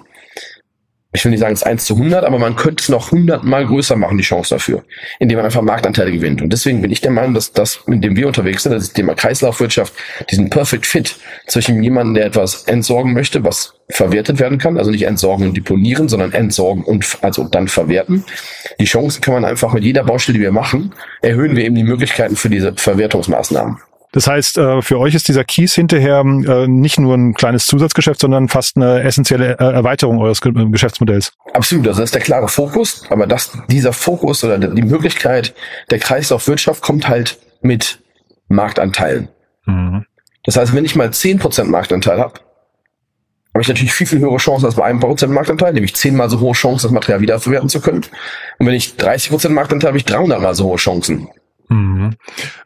ich 1.15 1.25
will 1.25 1.31
nicht 1.31 1.39
sagen, 1.39 1.53
es 1.53 1.61
ist 1.61 1.67
1 1.67 1.85
zu 1.85 1.95
100, 1.95 2.23
aber 2.23 2.39
man 2.39 2.55
könnte 2.55 2.81
es 2.81 2.89
noch 2.89 3.11
100 3.11 3.43
mal 3.43 3.65
größer 3.65 3.95
machen, 3.95 4.17
die 4.17 4.23
Chance 4.23 4.55
dafür, 4.55 4.83
indem 5.19 5.37
man 5.37 5.45
einfach 5.45 5.61
Marktanteile 5.61 6.11
gewinnt. 6.11 6.41
Und 6.41 6.51
deswegen 6.51 6.81
bin 6.81 6.91
ich 6.91 7.01
der 7.01 7.11
Meinung, 7.11 7.33
dass 7.33 7.51
das, 7.51 7.79
mit 7.87 8.03
dem 8.03 8.15
wir 8.15 8.27
unterwegs 8.27 8.63
sind, 8.63 8.73
das 8.73 8.93
Thema 8.93 9.15
Kreislaufwirtschaft, 9.15 9.93
diesen 10.29 10.49
Perfect 10.49 10.85
Fit 10.85 11.15
zwischen 11.47 11.81
jemandem, 11.81 12.15
der 12.15 12.25
etwas 12.25 12.63
entsorgen 12.63 13.13
möchte, 13.13 13.43
was 13.43 13.73
verwertet 13.89 14.39
werden 14.39 14.57
kann, 14.57 14.77
also 14.77 14.91
nicht 14.91 15.03
entsorgen 15.03 15.47
und 15.47 15.57
deponieren, 15.57 16.09
sondern 16.09 16.33
entsorgen 16.33 16.83
und 16.83 17.05
also 17.21 17.43
dann 17.45 17.67
verwerten. 17.67 18.25
Die 18.79 18.85
Chancen 18.85 19.21
kann 19.21 19.35
man 19.35 19.45
einfach 19.45 19.73
mit 19.73 19.83
jeder 19.83 20.03
Baustelle, 20.03 20.37
die 20.37 20.43
wir 20.43 20.51
machen, 20.51 20.93
erhöhen 21.21 21.55
wir 21.55 21.63
eben 21.63 21.75
die 21.75 21.83
Möglichkeiten 21.83 22.35
für 22.35 22.49
diese 22.49 22.73
Verwertungsmaßnahmen. 22.75 23.77
Das 24.15 24.27
heißt, 24.27 24.57
äh, 24.57 24.81
für 24.81 24.97
euch 24.97 25.13
ist 25.13 25.27
dieser 25.27 25.43
Kies 25.43 25.75
hinterher 25.75 26.21
äh, 26.21 26.67
nicht 26.69 26.97
nur 26.97 27.15
ein 27.15 27.33
kleines 27.33 27.65
Zusatzgeschäft, 27.65 28.21
sondern 28.21 28.47
fast 28.47 28.77
eine 28.77 29.03
essentielle 29.03 29.59
äh, 29.59 29.73
Erweiterung 29.73 30.19
eures 30.19 30.39
Geschäftsmodells. 30.39 31.33
Absolut, 31.51 31.85
das 31.85 31.99
ist 31.99 32.15
der 32.15 32.21
klare 32.21 32.47
Fokus. 32.47 33.03
Aber 33.09 33.27
das, 33.27 33.51
dieser 33.67 33.91
Fokus 33.91 34.41
oder 34.45 34.57
die 34.57 34.83
Möglichkeit 34.83 35.53
der 35.91 35.99
Kreislaufwirtschaft 35.99 36.81
kommt 36.81 37.09
halt 37.09 37.39
mit 37.61 37.99
Marktanteilen. 38.47 39.27
Mhm. 39.65 40.05
Das 40.45 40.55
heißt, 40.55 40.73
wenn 40.73 40.85
ich 40.85 40.95
mal 40.95 41.11
zehn 41.11 41.37
Prozent 41.37 41.69
Marktanteil 41.69 42.17
habe, 42.17 42.35
habe 43.53 43.61
ich 43.61 43.67
natürlich 43.67 43.91
viel, 43.91 44.07
viel 44.07 44.19
höhere 44.19 44.37
Chancen 44.37 44.65
als 44.65 44.75
bei 44.75 44.85
einem 44.85 45.01
Prozent 45.01 45.33
Marktanteil, 45.33 45.73
nämlich 45.73 45.93
zehnmal 45.93 46.29
so 46.29 46.39
hohe 46.39 46.53
Chancen, 46.53 46.87
das 46.87 46.93
Material 46.93 47.19
wiederverwerten 47.19 47.67
zu 47.67 47.81
können. 47.81 48.05
Und 48.59 48.65
wenn 48.65 48.75
ich 48.75 48.95
30 48.95 49.29
Prozent 49.29 49.53
Marktanteil 49.53 49.89
habe, 49.89 49.89
habe 49.89 49.97
ich 49.97 50.05
300 50.05 50.41
mal 50.41 50.55
so 50.55 50.69
hohe 50.69 50.77
Chancen. 50.77 51.27
Mhm. 51.69 52.11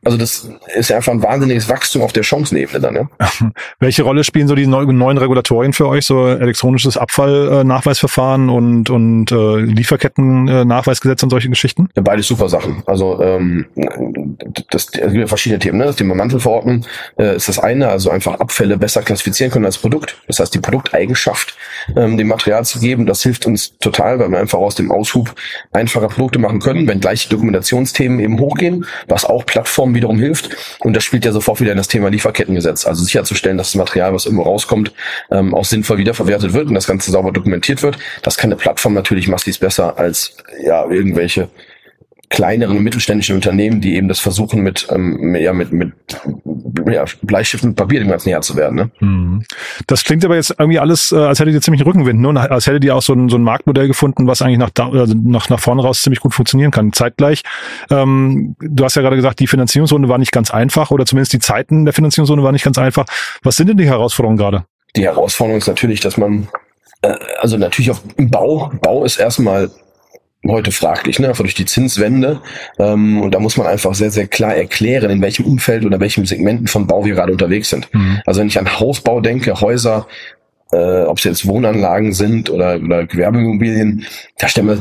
Also 0.03 0.17
das 0.17 0.49
ist 0.75 0.89
ja 0.89 0.97
einfach 0.97 1.11
ein 1.11 1.23
wahnsinniges 1.23 1.69
Wachstum 1.69 2.01
auf 2.01 2.13
der 2.13 2.23
Chancenebene 2.23 2.79
dann. 2.79 2.95
Ja? 2.95 3.09
Welche 3.79 4.03
Rolle 4.03 4.23
spielen 4.23 4.47
so 4.47 4.55
die 4.55 4.67
neuen 4.67 5.17
Regulatorien 5.17 5.73
für 5.73 5.87
euch, 5.87 6.05
so 6.05 6.27
elektronisches 6.27 6.97
Abfallnachweisverfahren 6.97 8.49
und, 8.49 8.89
und 8.89 9.31
äh, 9.31 9.59
Lieferketten-Nachweisgesetz 9.59 11.23
und 11.23 11.29
solche 11.29 11.49
Geschichten? 11.49 11.89
Ja, 11.95 12.01
beides 12.01 12.27
super 12.27 12.49
Sachen. 12.49 12.83
Also 12.85 13.21
ähm, 13.21 13.65
das, 14.69 14.87
es 14.87 14.91
gibt 14.91 15.15
ja 15.15 15.27
verschiedene 15.27 15.59
Themen. 15.59 15.77
Ne? 15.77 15.85
Das 15.85 15.95
Thema 15.95 16.15
Mantelverordnung 16.15 16.85
äh, 17.17 17.35
ist 17.35 17.47
das 17.47 17.59
eine, 17.59 17.87
also 17.87 18.09
einfach 18.09 18.39
Abfälle 18.39 18.77
besser 18.77 19.01
klassifizieren 19.01 19.51
können 19.51 19.65
als 19.65 19.77
Produkt. 19.77 20.17
Das 20.27 20.39
heißt, 20.39 20.53
die 20.53 20.59
Produkteigenschaft 20.59 21.55
ähm, 21.95 22.17
dem 22.17 22.27
Material 22.27 22.65
zu 22.65 22.79
geben, 22.79 23.05
das 23.05 23.23
hilft 23.23 23.45
uns 23.45 23.77
total, 23.77 24.19
weil 24.19 24.29
wir 24.29 24.39
einfach 24.39 24.59
aus 24.59 24.75
dem 24.75 24.91
Aushub 24.91 25.33
einfacher 25.71 26.07
Produkte 26.07 26.39
machen 26.39 26.59
können, 26.59 26.87
wenn 26.87 26.99
gleich 26.99 27.23
die 27.23 27.29
Dokumentationsthemen 27.29 28.19
eben 28.19 28.39
hochgehen 28.39 28.85
was 29.07 29.25
auch 29.25 29.45
Plattformen 29.45 29.95
wiederum 29.95 30.19
hilft. 30.19 30.55
Und 30.79 30.93
das 30.93 31.03
spielt 31.03 31.25
ja 31.25 31.31
sofort 31.31 31.59
wieder 31.61 31.71
in 31.71 31.77
das 31.77 31.87
Thema 31.87 32.09
Lieferkettengesetz. 32.09 32.85
Also 32.85 33.03
sicherzustellen, 33.03 33.57
dass 33.57 33.69
das 33.71 33.75
Material, 33.75 34.13
was 34.13 34.25
irgendwo 34.25 34.43
rauskommt, 34.43 34.93
ähm, 35.31 35.53
auch 35.53 35.65
sinnvoll 35.65 35.97
wiederverwertet 35.97 36.53
wird 36.53 36.67
und 36.67 36.75
das 36.75 36.87
Ganze 36.87 37.11
sauber 37.11 37.31
dokumentiert 37.31 37.83
wird. 37.83 37.97
Das 38.21 38.37
kann 38.37 38.49
eine 38.49 38.57
Plattform 38.57 38.93
natürlich 38.93 39.27
massiv 39.27 39.59
besser 39.59 39.97
als 39.97 40.35
ja 40.63 40.85
irgendwelche 40.89 41.49
kleineren 42.29 42.77
und 42.77 42.83
mittelständischen 42.83 43.35
Unternehmen, 43.35 43.81
die 43.81 43.95
eben 43.95 44.07
das 44.07 44.19
versuchen 44.19 44.61
mit, 44.61 44.87
ähm, 44.91 45.35
ja, 45.35 45.51
mit, 45.51 45.71
mit 45.73 45.93
ja, 46.87 47.03
Bleistift 47.23 47.63
und 47.63 47.75
Papier 47.75 47.99
dem 47.99 48.09
ganzen 48.09 48.29
näher 48.29 48.41
zu 48.41 48.55
werden. 48.55 48.75
Ne? 48.75 48.91
Hm. 48.99 49.43
Das 49.87 50.03
klingt 50.03 50.23
aber 50.23 50.35
jetzt 50.35 50.55
irgendwie 50.57 50.77
alles, 50.77 51.11
äh, 51.11 51.17
als 51.17 51.39
hättet 51.39 51.55
ihr 51.55 51.61
ziemlich 51.61 51.83
Rückenwind, 51.85 52.21
ne? 52.21 52.27
Und 52.27 52.37
als 52.37 52.67
hättet 52.67 52.83
ihr 52.83 52.95
auch 52.95 53.01
so 53.01 53.13
ein, 53.13 53.29
so 53.29 53.37
ein 53.37 53.43
Marktmodell 53.43 53.87
gefunden, 53.87 54.27
was 54.27 54.43
eigentlich 54.43 54.59
nach, 54.59 54.69
da, 54.69 54.89
also 54.89 55.15
nach, 55.15 55.49
nach 55.49 55.59
vorne 55.59 55.81
raus 55.81 56.03
ziemlich 56.03 56.19
gut 56.19 56.35
funktionieren 56.35 56.69
kann. 56.69 56.93
Zeitgleich, 56.93 57.41
ähm, 57.89 58.55
du 58.59 58.83
hast 58.83 58.95
ja 58.95 59.01
gerade 59.01 59.15
gesagt, 59.15 59.39
die 59.39 59.47
Finanzierungsrunde 59.47 60.07
war 60.07 60.19
nicht 60.19 60.31
ganz 60.31 60.51
einfach 60.51 60.91
oder 60.91 61.05
zumindest 61.05 61.33
die 61.33 61.39
Zeiten 61.39 61.85
der 61.85 61.93
Finanzierungsrunde 61.93 62.43
waren 62.43 62.53
nicht 62.53 62.63
ganz 62.65 62.77
einfach. 62.77 63.05
Was 63.41 63.55
sind 63.55 63.67
denn 63.69 63.77
die 63.77 63.87
Herausforderungen 63.87 64.37
gerade? 64.37 64.65
Die 64.95 65.03
Herausforderung 65.03 65.57
ist 65.57 65.67
natürlich, 65.67 65.99
dass 65.99 66.17
man, 66.17 66.47
äh, 67.01 67.15
also 67.39 67.57
natürlich 67.57 67.89
auf, 67.89 68.03
im 68.17 68.29
Bau, 68.29 68.71
Bau 68.81 69.03
ist 69.03 69.17
erstmal 69.17 69.71
heute 70.47 70.71
fraglich, 70.71 71.19
ne? 71.19 71.27
einfach 71.27 71.43
durch 71.43 71.55
die 71.55 71.65
Zinswende. 71.65 72.41
Ähm, 72.77 73.21
und 73.21 73.33
da 73.33 73.39
muss 73.39 73.57
man 73.57 73.67
einfach 73.67 73.93
sehr, 73.93 74.11
sehr 74.11 74.27
klar 74.27 74.55
erklären, 74.55 75.09
in 75.09 75.21
welchem 75.21 75.45
Umfeld 75.45 75.85
oder 75.85 75.99
welchem 75.99 76.25
Segmenten 76.25 76.67
von 76.67 76.87
Bau 76.87 77.05
wir 77.05 77.13
gerade 77.13 77.31
unterwegs 77.31 77.69
sind. 77.69 77.93
Mhm. 77.93 78.21
Also 78.25 78.39
wenn 78.39 78.47
ich 78.47 78.57
an 78.57 78.79
Hausbau 78.79 79.19
denke, 79.19 79.59
Häuser, 79.59 80.07
äh, 80.71 81.03
ob 81.03 81.17
es 81.17 81.23
jetzt 81.23 81.47
Wohnanlagen 81.47 82.13
sind 82.13 82.49
oder, 82.49 82.79
oder 82.79 83.05
Gewerbeimmobilien, 83.05 84.05
da 84.37 84.47
stellen 84.47 84.67
wir 84.67 84.77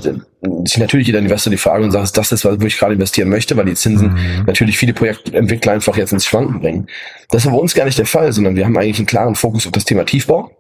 sich 0.65 0.79
natürlich 0.79 1.07
jeder 1.07 1.19
Investor 1.19 1.51
die 1.51 1.57
Frage 1.57 1.83
und 1.83 1.91
sagt, 1.91 2.05
ist 2.05 2.17
das 2.17 2.31
ist, 2.31 2.45
wo 2.45 2.67
ich 2.67 2.79
gerade 2.79 2.95
investieren 2.95 3.29
möchte, 3.29 3.57
weil 3.57 3.65
die 3.65 3.75
Zinsen 3.75 4.13
mhm. 4.13 4.45
natürlich 4.47 4.79
viele 4.79 4.93
Projektentwickler 4.93 5.73
einfach 5.73 5.97
jetzt 5.97 6.13
ins 6.13 6.27
Schwanken 6.27 6.61
bringen. 6.61 6.87
Das 7.31 7.45
ist 7.45 7.51
bei 7.51 7.57
uns 7.57 7.75
gar 7.75 7.85
nicht 7.85 7.99
der 7.99 8.07
Fall, 8.07 8.33
sondern 8.33 8.55
wir 8.55 8.65
haben 8.65 8.77
eigentlich 8.77 8.99
einen 8.99 9.07
klaren 9.07 9.35
Fokus 9.35 9.67
auf 9.67 9.73
das 9.73 9.85
Thema 9.85 10.05
Tiefbau. 10.05 10.51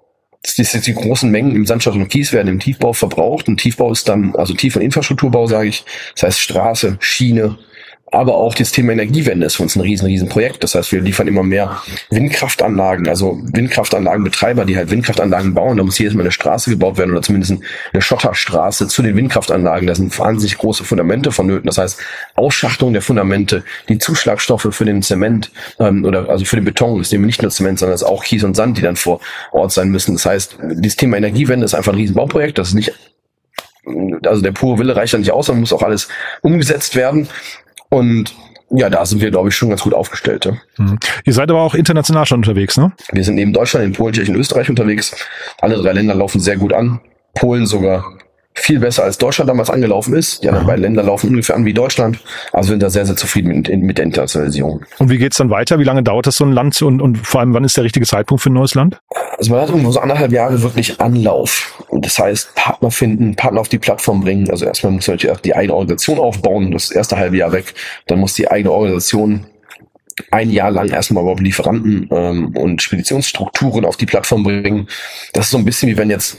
Jetzt 0.44 0.86
die 0.86 0.94
großen 0.94 1.30
Mengen 1.30 1.54
im 1.54 1.66
Sandstein 1.66 1.94
und 1.94 2.08
Kies 2.08 2.32
werden 2.32 2.48
im 2.48 2.60
Tiefbau 2.60 2.92
verbraucht. 2.92 3.48
Und 3.48 3.58
Tiefbau 3.58 3.90
ist 3.92 4.08
dann, 4.08 4.34
also 4.36 4.54
Tief- 4.54 4.76
und 4.76 4.82
Infrastrukturbau, 4.82 5.46
sage 5.46 5.68
ich. 5.68 5.84
Das 6.14 6.22
heißt 6.24 6.40
Straße, 6.40 6.96
Schiene, 7.00 7.58
aber 8.10 8.36
auch 8.36 8.54
das 8.54 8.72
Thema 8.72 8.92
Energiewende 8.92 9.46
ist 9.46 9.56
für 9.56 9.62
uns 9.62 9.76
ein 9.76 9.82
riesen, 9.82 10.06
riesen 10.06 10.28
Projekt. 10.28 10.62
Das 10.64 10.74
heißt, 10.74 10.92
wir 10.92 11.00
liefern 11.00 11.28
immer 11.28 11.42
mehr 11.42 11.82
Windkraftanlagen, 12.10 13.08
also 13.08 13.38
Windkraftanlagenbetreiber, 13.42 14.64
die 14.64 14.76
halt 14.76 14.90
Windkraftanlagen 14.90 15.54
bauen. 15.54 15.76
Da 15.76 15.84
muss 15.84 15.98
jedes 15.98 16.14
Mal 16.14 16.22
eine 16.22 16.32
Straße 16.32 16.70
gebaut 16.70 16.96
werden 16.96 17.10
oder 17.10 17.22
zumindest 17.22 17.54
eine 17.92 18.02
Schotterstraße 18.02 18.88
zu 18.88 19.02
den 19.02 19.14
Windkraftanlagen. 19.16 19.86
Da 19.86 19.94
sind 19.94 20.18
wahnsinnig 20.18 20.56
große 20.56 20.84
Fundamente 20.84 21.32
vonnöten. 21.32 21.66
Das 21.66 21.78
heißt, 21.78 22.00
Ausschachtung 22.34 22.92
der 22.92 23.02
Fundamente, 23.02 23.62
die 23.88 23.98
Zuschlagstoffe 23.98 24.68
für 24.70 24.84
den 24.84 25.02
Zement 25.02 25.50
ähm, 25.78 26.04
oder 26.04 26.30
also 26.30 26.44
für 26.44 26.56
den 26.56 26.64
Beton, 26.64 26.98
das 26.98 27.12
nehmen 27.12 27.24
wir 27.24 27.26
nicht 27.26 27.42
nur 27.42 27.50
Zement, 27.50 27.78
sondern 27.78 27.94
es 27.94 28.02
ist 28.02 28.08
auch 28.08 28.24
Kies 28.24 28.44
und 28.44 28.56
Sand, 28.56 28.78
die 28.78 28.82
dann 28.82 28.96
vor 28.96 29.20
Ort 29.52 29.72
sein 29.72 29.90
müssen. 29.90 30.14
Das 30.14 30.24
heißt, 30.24 30.58
dieses 30.72 30.96
Thema 30.96 31.18
Energiewende 31.18 31.64
ist 31.64 31.74
einfach 31.74 31.92
ein 31.92 31.98
Riesenbauprojekt. 31.98 32.58
Das 32.58 32.68
ist 32.68 32.74
nicht 32.74 32.92
also 34.26 34.42
der 34.42 34.52
pure 34.52 34.78
Wille 34.78 34.94
reicht 34.94 35.14
da 35.14 35.18
nicht 35.18 35.30
aus, 35.30 35.46
sondern 35.46 35.60
muss 35.60 35.72
auch 35.72 35.82
alles 35.82 36.08
umgesetzt 36.42 36.94
werden. 36.94 37.28
Und 37.90 38.34
ja, 38.70 38.90
da 38.90 39.06
sind 39.06 39.20
wir, 39.20 39.30
glaube 39.30 39.48
ich, 39.48 39.56
schon 39.56 39.70
ganz 39.70 39.82
gut 39.82 39.94
aufgestellt. 39.94 40.44
Ja. 40.44 40.52
Mhm. 40.76 40.98
Ihr 41.24 41.32
seid 41.32 41.50
aber 41.50 41.62
auch 41.62 41.74
international 41.74 42.26
schon 42.26 42.40
unterwegs, 42.40 42.76
ne? 42.76 42.92
Wir 43.12 43.24
sind 43.24 43.36
neben 43.36 43.52
Deutschland, 43.52 43.86
in 43.86 43.92
Polen, 43.92 44.12
Tschechien, 44.12 44.36
Österreich 44.36 44.68
unterwegs. 44.68 45.16
Alle 45.60 45.76
drei 45.76 45.92
Länder 45.92 46.14
laufen 46.14 46.40
sehr 46.40 46.56
gut 46.56 46.72
an. 46.72 47.00
Polen 47.34 47.66
sogar 47.66 48.17
viel 48.58 48.80
besser 48.80 49.04
als 49.04 49.18
Deutschland 49.18 49.48
damals 49.48 49.70
angelaufen 49.70 50.14
ist. 50.14 50.42
Die 50.42 50.48
anderen 50.48 50.66
beiden 50.66 50.82
Länder 50.82 51.02
laufen 51.02 51.30
ungefähr 51.30 51.56
an 51.56 51.64
wie 51.64 51.74
Deutschland. 51.74 52.18
Also 52.52 52.70
sind 52.70 52.82
da 52.82 52.90
sehr, 52.90 53.06
sehr 53.06 53.16
zufrieden 53.16 53.48
mit, 53.48 53.68
mit 53.82 53.98
der 53.98 54.04
Internationalisierung. 54.04 54.82
Und 54.98 55.10
wie 55.10 55.18
geht's 55.18 55.36
dann 55.36 55.50
weiter? 55.50 55.78
Wie 55.78 55.84
lange 55.84 56.02
dauert 56.02 56.26
das 56.26 56.36
so 56.36 56.44
ein 56.44 56.52
Land 56.52 56.80
und, 56.82 57.00
und 57.00 57.18
vor 57.18 57.40
allem 57.40 57.54
wann 57.54 57.64
ist 57.64 57.76
der 57.76 57.84
richtige 57.84 58.06
Zeitpunkt 58.06 58.42
für 58.42 58.50
ein 58.50 58.54
neues 58.54 58.74
Land? 58.74 59.00
Also 59.38 59.52
man 59.52 59.60
hat 59.60 59.68
irgendwo 59.68 59.90
so 59.90 60.00
anderthalb 60.00 60.32
Jahre 60.32 60.62
wirklich 60.62 61.00
Anlauf. 61.00 61.84
Und 61.88 62.04
das 62.04 62.18
heißt, 62.18 62.54
Partner 62.54 62.90
finden, 62.90 63.36
Partner 63.36 63.60
auf 63.60 63.68
die 63.68 63.78
Plattform 63.78 64.22
bringen. 64.22 64.50
Also 64.50 64.64
erstmal 64.64 64.92
muss 64.92 65.06
man 65.06 65.16
natürlich 65.16 65.40
die 65.42 65.54
eigene 65.54 65.74
Organisation 65.74 66.18
aufbauen, 66.18 66.72
das 66.72 66.90
erste 66.90 67.16
halbe 67.16 67.36
Jahr 67.36 67.52
weg. 67.52 67.74
Dann 68.06 68.18
muss 68.18 68.34
die 68.34 68.50
eigene 68.50 68.72
Organisation 68.72 69.46
ein 70.30 70.50
Jahr 70.50 70.70
lang 70.70 70.88
erstmal 70.88 71.22
überhaupt 71.22 71.40
Lieferanten 71.40 72.08
ähm, 72.10 72.56
und 72.56 72.82
Speditionsstrukturen 72.82 73.84
auf 73.84 73.96
die 73.96 74.06
Plattform 74.06 74.42
bringen. 74.42 74.88
Das 75.32 75.46
ist 75.46 75.50
so 75.50 75.58
ein 75.58 75.64
bisschen 75.64 75.88
wie 75.88 75.96
wenn 75.96 76.10
jetzt 76.10 76.38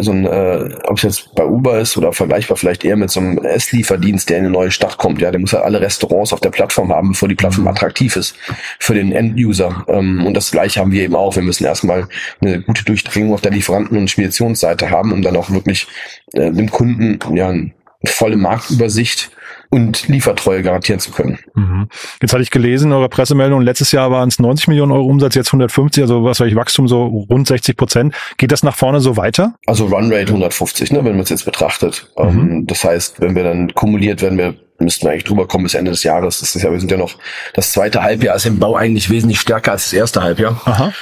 so 0.00 0.12
ein, 0.12 0.26
äh, 0.26 0.68
ob 0.84 0.98
es 0.98 1.02
jetzt 1.02 1.34
bei 1.34 1.44
Uber 1.44 1.78
ist 1.78 1.96
oder 1.96 2.12
vergleichbar 2.12 2.56
vielleicht 2.56 2.84
eher 2.84 2.96
mit 2.96 3.10
so 3.10 3.20
einem 3.20 3.38
Esslieferdienst, 3.38 4.28
der 4.28 4.38
in 4.38 4.44
eine 4.44 4.52
neue 4.52 4.70
Stadt 4.70 4.98
kommt. 4.98 5.20
Ja, 5.20 5.30
der 5.30 5.40
muss 5.40 5.52
halt 5.52 5.64
alle 5.64 5.80
Restaurants 5.80 6.32
auf 6.32 6.40
der 6.40 6.50
Plattform 6.50 6.92
haben, 6.92 7.10
bevor 7.10 7.28
die 7.28 7.34
Plattform 7.34 7.64
mhm. 7.64 7.70
attraktiv 7.70 8.16
ist 8.16 8.36
für 8.78 8.94
den 8.94 9.12
End-User. 9.12 9.84
Ähm, 9.88 10.26
und 10.26 10.34
das 10.34 10.50
gleiche 10.50 10.80
haben 10.80 10.92
wir 10.92 11.02
eben 11.02 11.16
auch. 11.16 11.36
Wir 11.36 11.42
müssen 11.42 11.64
erstmal 11.64 12.08
eine 12.40 12.62
gute 12.62 12.84
Durchdringung 12.84 13.34
auf 13.34 13.40
der 13.40 13.52
Lieferanten- 13.52 13.98
und 13.98 14.10
Speditionsseite 14.10 14.90
haben, 14.90 15.12
um 15.12 15.22
dann 15.22 15.36
auch 15.36 15.50
wirklich 15.50 15.86
äh, 16.32 16.50
dem 16.50 16.70
Kunden 16.70 17.18
ja 17.34 17.48
eine 17.48 17.72
volle 18.04 18.36
Marktübersicht 18.36 19.30
und 19.70 20.08
Liefertreue 20.08 20.62
garantieren 20.62 21.00
zu 21.00 21.10
können. 21.10 21.38
Mhm. 21.54 21.88
Jetzt 22.20 22.32
hatte 22.32 22.42
ich 22.42 22.50
gelesen, 22.50 22.92
eure 22.92 23.08
Pressemeldung, 23.08 23.62
letztes 23.62 23.92
Jahr 23.92 24.10
waren 24.10 24.28
es 24.28 24.38
90 24.38 24.68
Millionen 24.68 24.92
Euro 24.92 25.06
Umsatz, 25.06 25.34
jetzt 25.34 25.48
150, 25.48 26.02
also 26.02 26.24
was 26.24 26.38
soll 26.38 26.48
ich, 26.48 26.56
Wachstum 26.56 26.88
so 26.88 27.04
rund 27.04 27.46
60 27.46 27.76
Prozent. 27.76 28.14
Geht 28.36 28.52
das 28.52 28.62
nach 28.62 28.76
vorne 28.76 29.00
so 29.00 29.16
weiter? 29.16 29.54
Also 29.66 29.86
Runrate 29.86 30.28
150, 30.28 30.92
ne, 30.92 30.98
wenn 31.04 31.12
man 31.12 31.20
es 31.20 31.30
jetzt 31.30 31.44
betrachtet. 31.44 32.12
Mhm. 32.18 32.26
Ähm, 32.26 32.66
das 32.66 32.84
heißt, 32.84 33.20
wenn 33.20 33.34
wir 33.34 33.44
dann 33.44 33.74
kumuliert, 33.74 34.22
werden 34.22 34.38
wir 34.38 34.54
müssten 34.78 35.06
wir 35.06 35.12
eigentlich 35.12 35.24
drüber 35.24 35.48
kommen 35.48 35.64
bis 35.64 35.74
Ende 35.74 35.90
des 35.90 36.02
Jahres. 36.02 36.40
Das 36.40 36.54
ist 36.54 36.62
ja, 36.62 36.70
wir 36.70 36.78
sind 36.78 36.90
ja 36.90 36.98
noch, 36.98 37.14
das 37.54 37.72
zweite 37.72 38.02
Halbjahr 38.02 38.36
ist 38.36 38.46
im 38.46 38.58
Bau 38.58 38.76
eigentlich 38.76 39.10
wesentlich 39.10 39.40
stärker 39.40 39.72
als 39.72 39.84
das 39.84 39.92
erste 39.94 40.22
Halbjahr. 40.22 40.60
Aha. 40.64 40.92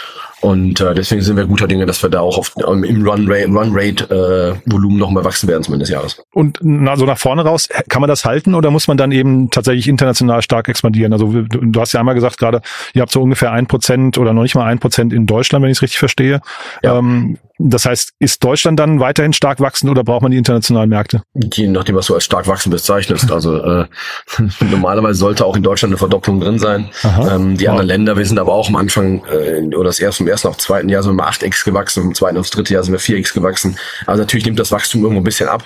Und 0.44 0.78
äh, 0.82 0.92
deswegen 0.94 1.22
sind 1.22 1.38
wir 1.38 1.46
guter 1.46 1.66
Dinge, 1.66 1.86
dass 1.86 2.02
wir 2.02 2.10
da 2.10 2.20
auch 2.20 2.36
auf, 2.36 2.54
ähm, 2.68 2.84
im 2.84 3.08
Run-Rate 3.08 3.46
Run 3.46 3.74
-Rate, 3.74 4.10
äh, 4.10 4.54
Volumen 4.66 4.98
nochmal 4.98 5.24
wachsen 5.24 5.48
werden, 5.48 5.62
zumindest 5.62 5.84
des 5.90 5.94
Jahres. 5.94 6.22
Und 6.34 6.58
na, 6.60 6.96
so 6.96 7.06
nach 7.06 7.16
vorne 7.16 7.44
raus, 7.46 7.66
kann 7.88 8.02
man 8.02 8.08
das 8.08 8.26
halten 8.26 8.54
oder 8.54 8.70
muss 8.70 8.86
man 8.86 8.98
dann 8.98 9.10
eben 9.10 9.48
tatsächlich 9.48 9.88
international 9.88 10.42
stark 10.42 10.68
expandieren? 10.68 11.14
Also 11.14 11.32
du, 11.32 11.46
du 11.46 11.80
hast 11.80 11.94
ja 11.94 12.00
einmal 12.00 12.14
gesagt 12.14 12.36
gerade, 12.36 12.60
ihr 12.92 13.00
habt 13.00 13.10
so 13.10 13.22
ungefähr 13.22 13.52
ein 13.52 13.66
Prozent 13.66 14.18
oder 14.18 14.34
noch 14.34 14.42
nicht 14.42 14.54
mal 14.54 14.66
ein 14.66 14.80
Prozent 14.80 15.14
in 15.14 15.24
Deutschland, 15.24 15.62
wenn 15.62 15.70
ich 15.70 15.78
es 15.78 15.82
richtig 15.82 15.98
verstehe. 15.98 16.42
Ja. 16.82 16.98
Ähm, 16.98 17.38
das 17.58 17.86
heißt, 17.86 18.14
ist 18.18 18.42
Deutschland 18.42 18.80
dann 18.80 18.98
weiterhin 18.98 19.32
stark 19.32 19.60
wachsend 19.60 19.88
oder 19.88 20.02
braucht 20.02 20.22
man 20.22 20.32
die 20.32 20.38
internationalen 20.38 20.90
Märkte? 20.90 21.22
Je 21.34 21.68
nachdem, 21.68 21.94
was 21.94 22.06
du 22.06 22.14
als 22.14 22.24
stark 22.24 22.48
wachsend 22.48 22.74
bezeichnest. 22.74 23.30
Also 23.30 23.58
äh, 23.62 23.86
normalerweise 24.70 25.18
sollte 25.20 25.44
auch 25.44 25.54
in 25.56 25.62
Deutschland 25.62 25.92
eine 25.92 25.98
Verdopplung 25.98 26.40
drin 26.40 26.58
sein. 26.58 26.90
Ähm, 27.04 27.56
die 27.56 27.64
wow. 27.64 27.70
anderen 27.70 27.86
Länder, 27.86 28.16
wir 28.16 28.26
sind 28.26 28.40
aber 28.40 28.52
auch 28.52 28.68
am 28.68 28.74
Anfang 28.74 29.24
äh, 29.26 29.72
oder 29.74 29.84
das 29.84 30.00
erste, 30.00 30.24
im 30.34 30.36
ersten 30.36 30.48
auf 30.48 30.58
zweiten 30.58 30.88
Jahr 30.88 31.02
sind 31.02 31.14
wir 31.14 31.28
8x 31.28 31.64
gewachsen, 31.64 32.02
im 32.02 32.14
zweiten 32.14 32.36
aufs 32.38 32.50
dritte 32.50 32.74
Jahr 32.74 32.82
sind 32.82 32.92
wir 32.92 33.00
4x 33.00 33.34
gewachsen. 33.34 33.78
Also 34.06 34.22
natürlich 34.22 34.44
nimmt 34.44 34.58
das 34.58 34.72
Wachstum 34.72 35.02
irgendwo 35.02 35.20
ein 35.20 35.24
bisschen 35.24 35.48
ab 35.48 35.62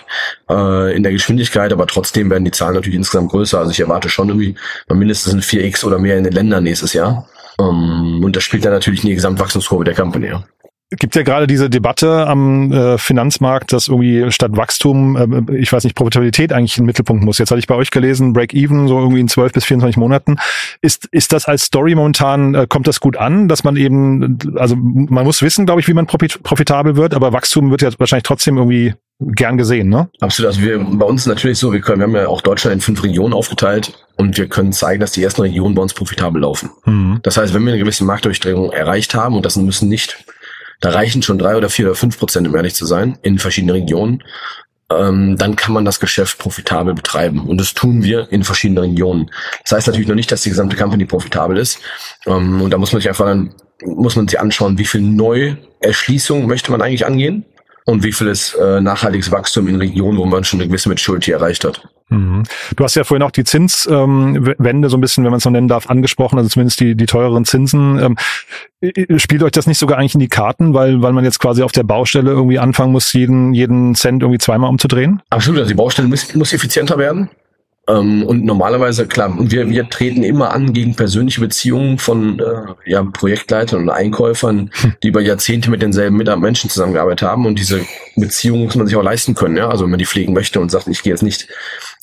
äh, 0.50 0.94
in 0.94 1.02
der 1.02 1.12
Geschwindigkeit, 1.12 1.72
aber 1.72 1.86
trotzdem 1.86 2.28
werden 2.30 2.44
die 2.44 2.50
Zahlen 2.50 2.74
natürlich 2.74 2.96
insgesamt 2.96 3.30
größer. 3.30 3.58
Also 3.58 3.70
ich 3.70 3.80
erwarte 3.80 4.10
schon 4.10 4.28
irgendwie 4.28 4.54
mindestens 4.92 5.32
ein 5.32 5.40
4x 5.40 5.84
oder 5.84 5.98
mehr 5.98 6.18
in 6.18 6.24
den 6.24 6.34
Ländern 6.34 6.64
nächstes 6.64 6.92
Jahr. 6.92 7.26
Um, 7.56 8.18
ähm, 8.18 8.24
und 8.24 8.36
das 8.36 8.44
spielt 8.44 8.64
dann 8.64 8.72
natürlich 8.72 9.02
in 9.02 9.08
die 9.08 9.14
Gesamtwachstumskurve 9.16 9.84
der 9.84 9.94
Company. 9.94 10.28
Ja 10.28 10.44
gibt 10.90 11.14
ja 11.16 11.22
gerade 11.22 11.46
diese 11.46 11.68
Debatte 11.68 12.26
am 12.26 12.72
äh, 12.72 12.98
Finanzmarkt, 12.98 13.72
dass 13.72 13.88
irgendwie 13.88 14.30
statt 14.30 14.52
Wachstum, 14.56 15.48
äh, 15.48 15.56
ich 15.56 15.72
weiß 15.72 15.84
nicht, 15.84 15.94
Profitabilität 15.94 16.52
eigentlich 16.52 16.78
in 16.78 16.84
den 16.84 16.86
Mittelpunkt 16.86 17.22
muss. 17.24 17.38
Jetzt 17.38 17.50
hatte 17.50 17.58
ich 17.58 17.66
bei 17.66 17.74
euch 17.74 17.90
gelesen, 17.90 18.32
Break-Even, 18.32 18.88
so 18.88 18.98
irgendwie 18.98 19.20
in 19.20 19.28
12 19.28 19.52
bis 19.52 19.64
24 19.66 19.98
Monaten. 19.98 20.36
Ist, 20.80 21.06
ist 21.10 21.32
das 21.32 21.46
als 21.46 21.64
Story 21.64 21.94
momentan, 21.94 22.54
äh, 22.54 22.66
kommt 22.66 22.86
das 22.86 23.00
gut 23.00 23.16
an, 23.16 23.48
dass 23.48 23.64
man 23.64 23.76
eben, 23.76 24.38
also 24.56 24.76
man 24.76 25.24
muss 25.24 25.42
wissen, 25.42 25.66
glaube 25.66 25.80
ich, 25.80 25.88
wie 25.88 25.94
man 25.94 26.06
profit, 26.06 26.42
profitabel 26.42 26.96
wird, 26.96 27.12
aber 27.12 27.32
Wachstum 27.32 27.70
wird 27.70 27.82
ja 27.82 27.90
wahrscheinlich 27.98 28.24
trotzdem 28.24 28.56
irgendwie 28.56 28.94
gern 29.20 29.58
gesehen, 29.58 29.88
ne? 29.88 30.08
Absolut. 30.20 30.48
Also 30.48 30.62
wir, 30.62 30.78
bei 30.78 31.04
uns 31.04 31.26
natürlich 31.26 31.58
so, 31.58 31.72
wir 31.72 31.80
können, 31.80 31.98
wir 31.98 32.04
haben 32.04 32.14
ja 32.14 32.28
auch 32.28 32.40
Deutschland 32.40 32.74
in 32.74 32.80
fünf 32.80 33.02
Regionen 33.02 33.34
aufgeteilt 33.34 34.06
und 34.16 34.38
wir 34.38 34.48
können 34.48 34.72
zeigen, 34.72 35.00
dass 35.00 35.12
die 35.12 35.22
ersten 35.22 35.42
Regionen 35.42 35.74
bei 35.74 35.82
uns 35.82 35.92
profitabel 35.92 36.40
laufen. 36.40 36.70
Mhm. 36.84 37.18
Das 37.22 37.36
heißt, 37.36 37.52
wenn 37.52 37.64
wir 37.64 37.72
eine 37.72 37.82
gewisse 37.82 38.04
Marktdurchdringung 38.04 38.70
erreicht 38.70 39.14
haben, 39.14 39.34
und 39.34 39.44
das 39.44 39.56
müssen 39.56 39.88
nicht 39.88 40.24
da 40.80 40.90
reichen 40.90 41.22
schon 41.22 41.38
drei 41.38 41.56
oder 41.56 41.70
vier 41.70 41.86
oder 41.86 41.94
fünf 41.94 42.18
Prozent, 42.18 42.46
um 42.46 42.54
ehrlich 42.54 42.74
zu 42.74 42.86
sein, 42.86 43.18
in 43.22 43.38
verschiedenen 43.38 43.76
Regionen. 43.76 44.22
Ähm, 44.90 45.36
dann 45.36 45.56
kann 45.56 45.74
man 45.74 45.84
das 45.84 46.00
Geschäft 46.00 46.38
profitabel 46.38 46.94
betreiben. 46.94 47.46
Und 47.46 47.58
das 47.58 47.74
tun 47.74 48.02
wir 48.02 48.32
in 48.32 48.44
verschiedenen 48.44 48.84
Regionen. 48.84 49.30
Das 49.62 49.72
heißt 49.72 49.86
natürlich 49.86 50.08
noch 50.08 50.14
nicht, 50.14 50.32
dass 50.32 50.42
die 50.42 50.48
gesamte 50.48 50.76
Company 50.76 51.04
profitabel 51.04 51.58
ist. 51.58 51.78
Ähm, 52.26 52.62
und 52.62 52.70
da 52.70 52.78
muss 52.78 52.92
man 52.92 53.02
sich 53.02 53.08
einfach 53.08 53.26
dann, 53.26 53.54
muss 53.84 54.16
man 54.16 54.26
sich 54.28 54.40
anschauen, 54.40 54.78
wie 54.78 54.86
viel 54.86 55.02
Neuerschließung 55.02 56.46
möchte 56.46 56.70
man 56.70 56.80
eigentlich 56.80 57.06
angehen 57.06 57.44
und 57.88 58.04
wie 58.04 58.12
viel 58.12 58.26
ist 58.26 58.54
äh, 58.54 58.82
nachhaltiges 58.82 59.32
Wachstum 59.32 59.66
in 59.66 59.76
Regionen, 59.76 60.18
wo 60.18 60.26
man 60.26 60.44
schon 60.44 60.60
eine 60.60 60.68
gewisse 60.68 60.90
Maturity 60.90 61.30
erreicht 61.30 61.64
hat. 61.64 61.88
Mhm. 62.10 62.42
Du 62.76 62.84
hast 62.84 62.94
ja 62.96 63.04
vorhin 63.04 63.22
auch 63.22 63.30
die 63.30 63.44
Zinswende 63.44 64.38
ähm, 64.58 64.88
so 64.88 64.96
ein 64.98 65.00
bisschen, 65.00 65.24
wenn 65.24 65.30
man 65.30 65.38
es 65.38 65.44
so 65.44 65.48
nennen 65.48 65.68
darf, 65.68 65.88
angesprochen, 65.88 66.36
also 66.36 66.50
zumindest 66.50 66.80
die, 66.80 66.94
die 66.94 67.06
teureren 67.06 67.46
Zinsen. 67.46 67.98
Ähm, 67.98 69.18
spielt 69.18 69.42
euch 69.42 69.52
das 69.52 69.66
nicht 69.66 69.78
sogar 69.78 69.96
eigentlich 69.96 70.12
in 70.12 70.20
die 70.20 70.28
Karten, 70.28 70.74
weil, 70.74 71.00
weil 71.00 71.14
man 71.14 71.24
jetzt 71.24 71.38
quasi 71.38 71.62
auf 71.62 71.72
der 71.72 71.82
Baustelle 71.82 72.30
irgendwie 72.30 72.58
anfangen 72.58 72.92
muss, 72.92 73.10
jeden, 73.14 73.54
jeden 73.54 73.94
Cent 73.94 74.22
irgendwie 74.22 74.38
zweimal 74.38 74.68
umzudrehen? 74.68 75.22
Absolut, 75.30 75.60
also 75.60 75.70
die 75.70 75.74
Baustelle 75.74 76.08
muss, 76.08 76.34
muss 76.34 76.52
effizienter 76.52 76.98
werden. 76.98 77.30
Ähm, 77.88 78.22
und 78.24 78.44
normalerweise, 78.44 79.06
klar, 79.06 79.34
wir, 79.38 79.68
wir 79.68 79.88
treten 79.88 80.22
immer 80.22 80.52
an 80.52 80.74
gegen 80.74 80.94
persönliche 80.94 81.40
Beziehungen 81.40 81.98
von 81.98 82.38
äh, 82.38 82.90
ja, 82.90 83.02
Projektleitern 83.02 83.82
und 83.82 83.90
Einkäufern, 83.90 84.70
hm. 84.74 84.94
die 85.02 85.08
über 85.08 85.22
Jahrzehnte 85.22 85.70
mit 85.70 85.80
denselben 85.80 86.18
Menschen 86.18 86.68
zusammengearbeitet 86.68 87.26
haben. 87.26 87.46
Und 87.46 87.58
diese 87.58 87.80
Beziehungen 88.14 88.64
muss 88.64 88.76
man 88.76 88.86
sich 88.86 88.96
auch 88.96 89.02
leisten 89.02 89.34
können. 89.34 89.56
Ja? 89.56 89.70
Also 89.70 89.84
wenn 89.84 89.90
man 89.90 89.98
die 89.98 90.06
pflegen 90.06 90.34
möchte 90.34 90.60
und 90.60 90.70
sagt, 90.70 90.86
ich 90.88 91.02
gehe 91.02 91.12
jetzt 91.12 91.22
nicht 91.22 91.48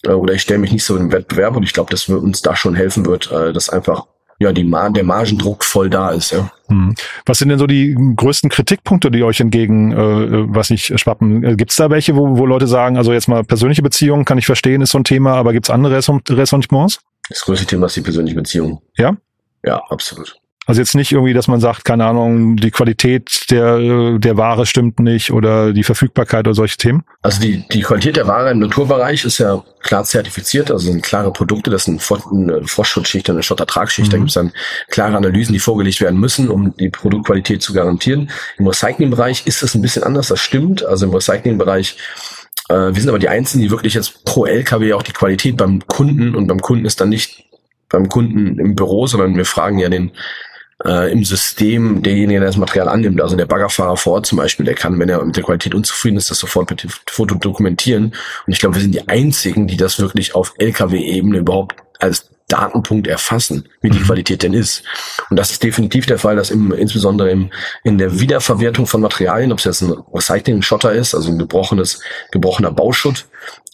äh, 0.04 0.10
oder 0.10 0.34
ich 0.34 0.42
stelle 0.42 0.60
mich 0.60 0.72
nicht 0.72 0.84
so 0.84 0.98
im 0.98 1.12
Wettbewerb. 1.12 1.56
Und 1.56 1.64
ich 1.64 1.74
glaube, 1.74 1.92
dass 1.92 2.10
wir 2.10 2.22
uns 2.22 2.42
da 2.42 2.56
schon 2.56 2.74
helfen 2.74 3.06
wird, 3.06 3.32
äh, 3.32 3.54
dass 3.54 3.70
einfach 3.70 4.08
ja, 4.40 4.52
die 4.52 4.70
der 4.70 5.04
Margendruck 5.04 5.64
voll 5.64 5.90
da 5.90 6.12
ist, 6.12 6.32
ja. 6.32 6.52
Hm. 6.68 6.96
Was 7.26 7.40
sind 7.40 7.50
denn 7.50 7.60
so 7.60 7.68
die 7.68 7.96
größten 8.16 8.50
Kritikpunkte, 8.50 9.12
die 9.12 9.24
euch 9.24 9.40
entgegen, 9.40 9.92
äh, 9.92 10.54
was 10.54 10.70
nicht 10.70 11.00
schwappen? 11.00 11.44
Äh, 11.44 11.56
gibt's 11.56 11.76
da 11.76 11.90
welche, 11.90 12.16
wo, 12.16 12.38
wo 12.38 12.46
Leute 12.46 12.68
sagen, 12.68 12.98
also 12.98 13.14
jetzt 13.14 13.28
mal 13.28 13.44
persönliche 13.44 13.82
Beziehungen, 13.82 14.26
kann 14.26 14.38
ich 14.38 14.46
verstehen, 14.46 14.82
ist 14.82 14.92
so 14.92 14.98
ein 14.98 15.04
Thema, 15.04 15.36
aber 15.36 15.54
gibt's 15.54 15.70
andere 15.70 15.96
Ressentiments? 15.96 17.00
Das 17.30 17.42
größte 17.42 17.66
Thema 17.66 17.86
ist 17.86 17.96
die 17.96 18.02
persönliche 18.02 18.36
Beziehung. 18.36 18.82
Ja? 18.98 19.16
Ja, 19.64 19.82
absolut. 19.90 20.38
Also 20.66 20.82
jetzt 20.82 20.96
nicht 20.96 21.12
irgendwie, 21.12 21.34
dass 21.34 21.48
man 21.48 21.60
sagt, 21.60 21.86
keine 21.86 22.06
Ahnung, 22.06 22.56
die 22.56 22.72
Qualität 22.72 23.52
der, 23.52 24.18
der 24.18 24.38
Ware 24.38 24.66
stimmt 24.66 25.00
nicht 25.00 25.32
oder 25.32 25.74
die 25.74 25.84
Verfügbarkeit 25.84 26.48
oder 26.48 26.56
solche 26.56 26.78
Themen? 26.78 27.04
Also 27.22 27.40
die, 27.40 27.68
die 27.70 27.82
Qualität 27.82 28.16
der 28.16 28.28
Ware 28.28 28.52
im 28.52 28.60
Naturbereich 28.60 29.26
ist 29.26 29.38
ja 29.38 29.64
klar 29.82 30.04
zertifiziert, 30.04 30.72
also 30.72 30.88
sind 30.88 31.04
klare 31.04 31.32
Produkte, 31.32 31.70
das 31.70 31.86
sind 31.86 32.02
eine 32.32 32.68
Frostschutzschicht, 32.68 33.30
eine 33.30 33.44
Schottertragschicht, 33.44 34.08
mhm. 34.08 34.12
da 34.12 34.18
gibt 34.18 34.30
es 34.30 34.34
dann 34.34 34.52
klare 34.90 35.16
Analysen, 35.16 35.54
die 35.54 35.60
vorgelegt 35.60 36.02
werden 36.02 36.20
müssen, 36.20 36.50
um 36.50 36.76
die 36.78 36.90
Produktqualität 36.90 37.62
zu 37.62 37.74
garantieren. 37.74 38.32
Im 38.58 38.66
Recyclingbereich 38.68 39.46
ist 39.46 39.62
es 39.62 39.76
ein 39.76 39.84
bisschen 39.84 40.04
anders, 40.04 40.30
das 40.30 40.40
stimmt. 40.40 40.84
Also 40.84 41.06
im 41.06 41.14
Recyclingbereich 41.14 41.98
äh, 42.70 42.74
wir 42.74 42.96
sind 42.96 43.10
aber 43.10 43.20
die 43.20 43.30
Einzigen, 43.30 43.62
die 43.62 43.70
wirklich 43.70 43.94
jetzt 43.94 44.26
pro 44.26 44.46
LKW 44.46 44.94
auch 44.94 45.04
die 45.04 45.14
Qualität 45.14 45.58
beim 45.58 45.86
Kunden 45.88 46.36
und 46.36 46.48
beim 46.48 46.62
Kunden 46.62 46.86
ist 46.86 47.00
dann 47.02 47.10
nicht 47.10 47.46
beim 47.90 48.10
Kunden 48.10 48.60
im 48.60 48.76
Büro, 48.76 49.08
sondern 49.08 49.38
wir 49.38 49.46
fragen 49.46 49.78
ja 49.78 49.90
den 49.90 50.12
äh, 50.84 51.12
im 51.12 51.24
System 51.24 52.04
derjenige, 52.04 52.40
der 52.40 52.50
das 52.50 52.58
Material 52.58 52.90
annimmt. 52.90 53.22
Also 53.22 53.36
der 53.36 53.46
Baggerfahrer 53.46 53.98
vor 53.98 54.14
Ort 54.14 54.26
zum 54.26 54.38
Beispiel, 54.38 54.66
der 54.66 54.76
kann, 54.76 55.00
wenn 55.00 55.10
er 55.10 55.24
mit 55.24 55.36
der 55.36 55.44
Qualität 55.44 55.74
unzufrieden 55.74 56.18
ist, 56.18 56.30
das 56.30 56.40
sofort 56.40 56.70
mit 56.70 56.84
dem 56.84 56.90
Foto 57.08 57.36
dokumentieren. 57.36 58.14
Und 58.46 58.54
ich 58.54 58.60
glaube, 58.60 58.76
wir 58.76 58.82
sind 58.82 58.96
die 58.96 59.08
einzigen, 59.08 59.68
die 59.68 59.78
das 59.78 60.00
wirklich 60.00 60.36
auf 60.36 60.54
LKW-Ebene 60.58 61.38
überhaupt 61.38 61.76
als 62.00 62.30
Datenpunkt 62.48 63.08
erfassen, 63.08 63.68
wie 63.82 63.90
die 63.90 64.00
mhm. 64.00 64.04
Qualität 64.04 64.44
denn 64.44 64.54
ist. 64.54 64.84
Und 65.30 65.38
das 65.38 65.50
ist 65.50 65.64
definitiv 65.64 66.06
der 66.06 66.20
Fall, 66.20 66.36
dass 66.36 66.52
im, 66.52 66.72
insbesondere 66.74 67.32
im, 67.32 67.50
in 67.84 67.98
der 67.98 68.20
Wiederverwertung 68.20 68.86
von 68.86 69.02
Materialien, 69.02 69.52
ob 69.52 69.58
es 69.58 69.66
jetzt 69.66 69.82
ein 69.82 69.96
Recycling-Schotter 70.14 70.92
ist, 70.92 71.16
also 71.16 71.32
ein 71.32 71.40
gebrochenes, 71.40 72.02
gebrochener 72.32 72.72
Bauschutt, 72.72 73.26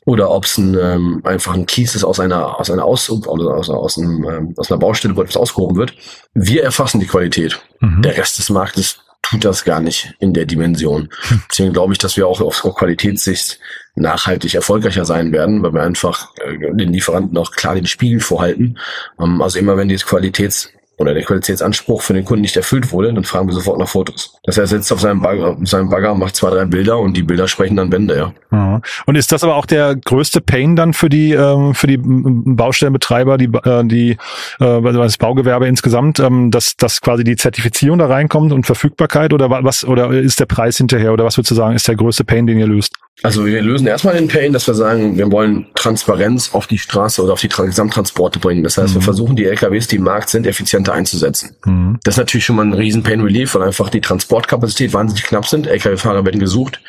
oder 0.05 0.31
ob 0.31 0.45
es 0.45 0.57
ein, 0.57 0.75
ähm, 0.79 1.21
einfach 1.23 1.53
ein 1.53 1.65
Kies 1.65 1.95
ist 1.95 2.03
aus 2.03 2.19
einer 2.19 2.59
aus 2.59 2.71
einer 2.71 2.85
aus 2.85 3.09
aus, 3.09 3.69
aus, 3.69 3.97
einem, 3.97 4.23
ähm, 4.29 4.53
aus 4.57 4.71
einer 4.71 4.79
Baustelle, 4.79 5.15
wo 5.15 5.21
etwas 5.21 5.37
ausgehoben 5.37 5.77
wird. 5.77 5.93
Wir 6.33 6.63
erfassen 6.63 6.99
die 6.99 7.07
Qualität. 7.07 7.61
Mhm. 7.79 8.01
Der 8.01 8.17
Rest 8.17 8.39
des 8.39 8.49
Marktes 8.49 8.99
tut 9.21 9.45
das 9.45 9.63
gar 9.63 9.79
nicht 9.79 10.13
in 10.19 10.33
der 10.33 10.45
Dimension. 10.45 11.09
Hm. 11.27 11.41
Deswegen 11.49 11.73
glaube 11.73 11.93
ich, 11.93 11.99
dass 11.99 12.17
wir 12.17 12.27
auch 12.27 12.41
auf 12.41 12.61
Qualitätssicht 12.75 13.59
nachhaltig 13.95 14.55
erfolgreicher 14.55 15.05
sein 15.05 15.31
werden, 15.31 15.61
weil 15.63 15.73
wir 15.73 15.83
einfach 15.83 16.33
äh, 16.37 16.57
den 16.57 16.91
Lieferanten 16.91 17.37
auch 17.37 17.51
klar 17.51 17.75
den 17.75 17.85
Spiegel 17.85 18.19
vorhalten. 18.19 18.77
Ähm, 19.19 19.41
also 19.41 19.59
immer 19.59 19.77
wenn 19.77 19.87
die 19.87 19.95
Qualitäts 19.97 20.69
oder 21.01 21.13
der 21.13 21.23
Qualitätsanspruch 21.23 22.01
für 22.01 22.13
den 22.13 22.25
Kunden 22.25 22.41
nicht 22.41 22.55
erfüllt 22.55 22.91
wurde, 22.91 23.13
dann 23.13 23.23
fragen 23.23 23.47
wir 23.47 23.53
sofort 23.53 23.79
nach 23.79 23.89
Fotos. 23.89 24.35
Das 24.43 24.57
heißt, 24.57 24.71
er 24.71 24.77
sitzt 24.77 24.93
auf 24.93 25.01
seinem 25.01 25.21
Bagger, 25.21 25.57
seinem 25.63 25.89
Bagger, 25.89 26.15
macht 26.15 26.35
zwei, 26.35 26.49
drei 26.49 26.65
Bilder 26.65 26.99
und 26.99 27.17
die 27.17 27.23
Bilder 27.23 27.47
sprechen 27.47 27.75
dann 27.75 27.89
Bände, 27.89 28.17
ja. 28.51 28.81
Und 29.05 29.15
ist 29.15 29.31
das 29.31 29.43
aber 29.43 29.55
auch 29.55 29.65
der 29.65 29.95
größte 29.95 30.41
Pain 30.41 30.75
dann 30.75 30.93
für 30.93 31.09
die 31.09 31.31
ähm, 31.31 31.73
für 31.73 31.87
die 31.87 31.99
Baustellenbetreiber, 32.01 33.37
die 33.37 33.45
äh, 33.45 33.85
die 33.85 34.17
äh, 34.59 34.81
das 34.81 35.17
Baugewerbe 35.17 35.67
insgesamt, 35.67 36.19
ähm, 36.19 36.51
dass 36.51 36.75
dass 36.77 37.01
quasi 37.01 37.23
die 37.23 37.35
Zertifizierung 37.35 37.99
da 37.99 38.07
reinkommt 38.07 38.51
und 38.51 38.65
Verfügbarkeit 38.65 39.33
oder 39.33 39.49
was 39.49 39.85
oder 39.85 40.11
ist 40.11 40.39
der 40.39 40.45
Preis 40.45 40.77
hinterher 40.77 41.13
oder 41.13 41.25
was 41.25 41.37
würdest 41.37 41.51
du 41.51 41.55
sagen, 41.55 41.75
ist 41.75 41.87
der 41.87 41.95
größte 41.95 42.23
Pain, 42.23 42.47
den 42.47 42.59
ihr 42.59 42.67
löst? 42.67 42.93
Also 43.23 43.45
wir 43.45 43.61
lösen 43.61 43.85
erstmal 43.85 44.15
den 44.15 44.27
Pain, 44.27 44.51
dass 44.51 44.65
wir 44.67 44.73
sagen, 44.73 45.17
wir 45.17 45.31
wollen 45.31 45.67
Transparenz 45.75 46.53
auf 46.53 46.65
die 46.65 46.79
Straße 46.79 47.21
oder 47.21 47.33
auf 47.33 47.41
die 47.41 47.49
Gesamttransporte 47.49 48.39
bringen. 48.39 48.63
Das 48.63 48.77
heißt, 48.77 48.89
mhm. 48.89 48.95
wir 48.95 49.01
versuchen 49.01 49.35
die 49.35 49.45
LKWs, 49.45 49.87
die 49.87 49.97
im 49.97 50.03
Markt 50.03 50.29
sind, 50.29 50.47
effizienter 50.47 50.90
einzusetzen. 50.91 51.55
Mhm. 51.65 51.99
Das 52.03 52.15
ist 52.15 52.19
natürlich 52.19 52.45
schon 52.45 52.55
mal 52.55 52.65
ein 52.65 52.73
riesen 52.73 53.03
Pain 53.03 53.21
Relief, 53.21 53.55
weil 53.55 53.63
einfach 53.63 53.89
die 53.89 54.01
Transportkapazität 54.01 54.93
wahnsinnig 54.93 55.23
knapp 55.23 55.47
sind. 55.47 55.67
LKW-Fahrer 55.67 56.25
werden 56.25 56.39
gesucht, 56.39 56.81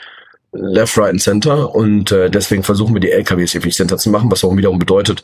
left, 0.53 0.99
right 0.99 1.11
and 1.11 1.23
center 1.23 1.75
und 1.75 2.13
äh, 2.13 2.31
deswegen 2.31 2.63
versuchen 2.63 2.95
wir 2.95 3.01
die 3.01 3.11
LKWs 3.11 3.55
effizienter 3.55 3.99
zu 3.99 4.11
machen, 4.11 4.31
was 4.31 4.45
auch 4.45 4.57
wiederum 4.57 4.79
bedeutet, 4.79 5.23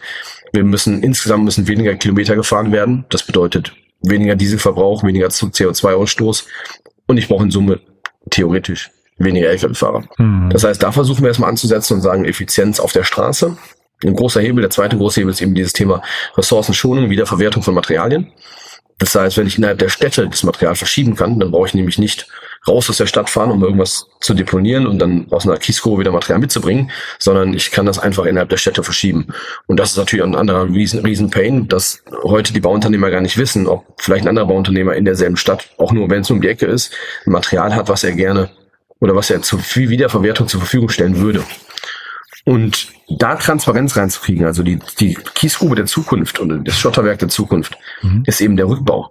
wir 0.53 0.65
müssen 0.65 1.03
insgesamt 1.03 1.45
müssen 1.45 1.69
weniger 1.69 1.95
Kilometer 1.95 2.35
gefahren 2.35 2.73
werden. 2.73 3.05
Das 3.11 3.23
bedeutet 3.23 3.75
weniger 4.01 4.37
Dieselverbrauch, 4.37 5.05
weniger 5.05 5.29
CO2-Ausstoß 5.29 6.45
und 7.07 7.19
ich 7.19 7.29
brauche 7.29 7.45
in 7.45 7.51
Summe 7.51 7.81
theoretisch 8.31 8.91
weniger 9.19 9.51
Lkw-Fahrer. 9.51 10.05
Mhm. 10.17 10.51
Das 10.51 10.65
heißt, 10.65 10.83
da 10.83 10.93
versuchen 10.93 11.23
wir 11.23 11.29
erstmal 11.29 11.51
anzusetzen 11.51 11.95
und 11.95 12.01
sagen 12.01 12.25
Effizienz 12.25 12.81
auf 12.81 12.93
der 12.93 13.05
Straße. 13.05 13.57
Ein 14.05 14.15
großer 14.15 14.41
Hebel, 14.41 14.63
der 14.63 14.71
zweite 14.71 14.97
große 14.97 15.21
Hebel 15.21 15.33
ist 15.33 15.43
eben 15.43 15.55
dieses 15.55 15.73
Thema 15.73 16.03
Ressourcenschonung, 16.37 17.11
Wiederverwertung 17.11 17.63
von 17.63 17.75
Materialien. 17.75 18.33
Das 18.99 19.15
heißt, 19.15 19.37
wenn 19.37 19.47
ich 19.47 19.59
innerhalb 19.59 19.79
der 19.79 19.89
Städte 19.89 20.29
das 20.29 20.43
Material 20.43 20.75
verschieben 20.75 21.15
kann, 21.15 21.39
dann 21.39 21.51
brauche 21.51 21.69
ich 21.69 21.75
nämlich 21.75 21.99
nicht 21.99 22.27
raus 22.67 22.91
aus 22.91 22.97
der 22.99 23.07
Stadt 23.07 23.31
fahren, 23.31 23.51
um 23.51 23.63
irgendwas 23.63 24.07
zu 24.21 24.35
deponieren 24.35 24.87
und 24.87 24.99
dann 24.99 25.27
aus 25.31 25.47
einer 25.47 25.57
Kiesgrube 25.57 26.01
wieder 26.01 26.11
Material 26.11 26.41
mitzubringen, 26.41 26.91
sondern 27.19 27.55
ich 27.55 27.71
kann 27.71 27.87
das 27.87 27.99
einfach 27.99 28.25
innerhalb 28.25 28.49
der 28.49 28.57
Städte 28.57 28.83
verschieben. 28.83 29.29
Und 29.67 29.79
das 29.79 29.93
ist 29.93 29.97
natürlich 29.97 30.25
ein 30.25 30.35
anderer 30.35 30.69
riesen, 30.69 31.05
riesen 31.05 31.31
Pain, 31.31 31.69
dass 31.69 32.03
heute 32.25 32.53
die 32.53 32.61
Bauunternehmer 32.61 33.11
gar 33.11 33.21
nicht 33.21 33.39
wissen, 33.39 33.67
ob 33.67 33.85
vielleicht 33.99 34.25
ein 34.25 34.29
anderer 34.29 34.47
Bauunternehmer 34.47 34.95
in 34.95 35.05
derselben 35.05 35.37
Stadt, 35.37 35.71
auch 35.79 35.93
nur 35.93 36.11
wenn 36.11 36.23
es 36.23 36.31
um 36.31 36.41
die 36.41 36.49
Ecke 36.49 36.67
ist, 36.67 36.93
ein 37.27 37.33
Material 37.33 37.75
hat, 37.75 37.89
was 37.89 38.05
er 38.05 38.13
gerne 38.13 38.51
oder 39.01 39.15
was 39.15 39.31
er 39.31 39.43
zu 39.43 39.59
viel 39.59 39.89
Wiederverwertung 39.89 40.49
zur 40.49 40.61
Verfügung 40.61 40.89
stellen 40.89 41.21
würde. 41.21 41.45
Und 42.49 42.95
da 43.11 43.37
Transparenz 43.37 43.95
reinzukriegen, 43.95 44.47
also 44.47 44.63
die, 44.63 44.79
die 44.99 45.13
Kiesgrube 45.35 45.77
der 45.77 45.85
Zukunft 45.85 46.39
und 46.39 46.67
das 46.67 46.79
Schotterwerk 46.79 47.19
der 47.19 47.29
Zukunft, 47.29 47.77
mhm. 48.01 48.23
ist 48.25 48.41
eben 48.41 48.57
der 48.57 48.67
Rückbau. 48.67 49.11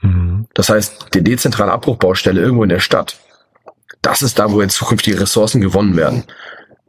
Mhm. 0.00 0.46
Das 0.54 0.70
heißt, 0.70 1.08
die 1.12 1.22
dezentrale 1.22 1.72
Abbruchbaustelle 1.72 2.40
irgendwo 2.40 2.62
in 2.62 2.70
der 2.70 2.80
Stadt, 2.80 3.18
das 4.00 4.22
ist 4.22 4.38
da, 4.38 4.50
wo 4.50 4.62
jetzt 4.62 4.76
zukünftige 4.76 5.20
Ressourcen 5.20 5.60
gewonnen 5.60 5.94
werden. 5.94 6.24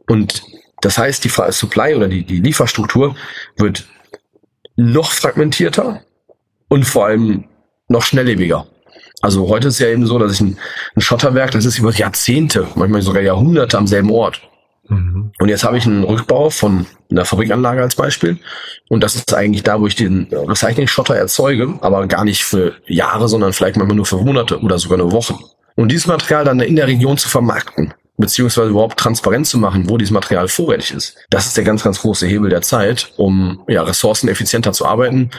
Und 0.08 0.42
das 0.80 0.96
heißt, 0.96 1.24
die 1.24 1.28
Supply 1.28 1.94
oder 1.94 2.08
die, 2.08 2.24
die 2.24 2.40
Lieferstruktur 2.40 3.14
wird 3.58 3.84
noch 4.76 5.12
fragmentierter 5.12 6.00
und 6.68 6.84
vor 6.84 7.04
allem 7.04 7.44
noch 7.88 8.02
schnelllebiger. 8.02 8.66
Also 9.20 9.46
heute 9.48 9.68
ist 9.68 9.78
ja 9.78 9.88
eben 9.88 10.06
so, 10.06 10.18
dass 10.18 10.32
ich 10.32 10.40
ein, 10.40 10.58
ein 10.96 11.02
Schotterwerk, 11.02 11.50
das 11.50 11.66
ist 11.66 11.78
über 11.78 11.92
Jahrzehnte, 11.92 12.66
manchmal 12.76 13.02
sogar 13.02 13.22
Jahrhunderte 13.22 13.76
am 13.76 13.86
selben 13.86 14.10
Ort. 14.10 14.40
Mhm. 14.92 15.32
Und 15.38 15.48
jetzt 15.48 15.64
habe 15.64 15.78
ich 15.78 15.86
einen 15.86 16.04
Rückbau 16.04 16.50
von 16.50 16.86
einer 17.10 17.24
Fabrikanlage 17.24 17.82
als 17.82 17.96
Beispiel. 17.96 18.38
Und 18.88 19.02
das 19.02 19.14
ist 19.14 19.32
eigentlich 19.34 19.62
da, 19.62 19.80
wo 19.80 19.86
ich 19.86 19.96
den 19.96 20.28
Recycling-Schotter 20.30 21.16
erzeuge, 21.16 21.74
aber 21.80 22.06
gar 22.06 22.24
nicht 22.24 22.44
für 22.44 22.74
Jahre, 22.86 23.28
sondern 23.28 23.52
vielleicht 23.52 23.76
manchmal 23.76 23.96
nur 23.96 24.06
für 24.06 24.18
Monate 24.18 24.60
oder 24.60 24.78
sogar 24.78 24.98
nur 24.98 25.12
Wochen. 25.12 25.38
Und 25.74 25.90
dieses 25.90 26.06
Material 26.06 26.44
dann 26.44 26.60
in 26.60 26.76
der 26.76 26.86
Region 26.86 27.16
zu 27.16 27.28
vermarkten, 27.28 27.94
beziehungsweise 28.18 28.68
überhaupt 28.68 28.98
transparent 28.98 29.46
zu 29.46 29.58
machen, 29.58 29.88
wo 29.88 29.96
dieses 29.96 30.12
Material 30.12 30.48
vorrätig 30.48 30.92
ist. 30.92 31.16
Das 31.30 31.46
ist 31.46 31.56
der 31.56 31.64
ganz, 31.64 31.82
ganz 31.82 32.00
große 32.00 32.26
Hebel 32.26 32.50
der 32.50 32.62
Zeit, 32.62 33.12
um 33.16 33.62
ja, 33.68 33.82
Ressourcen 33.82 34.28
effizienter 34.28 34.72
zu 34.72 34.84
arbeiten, 34.84 35.30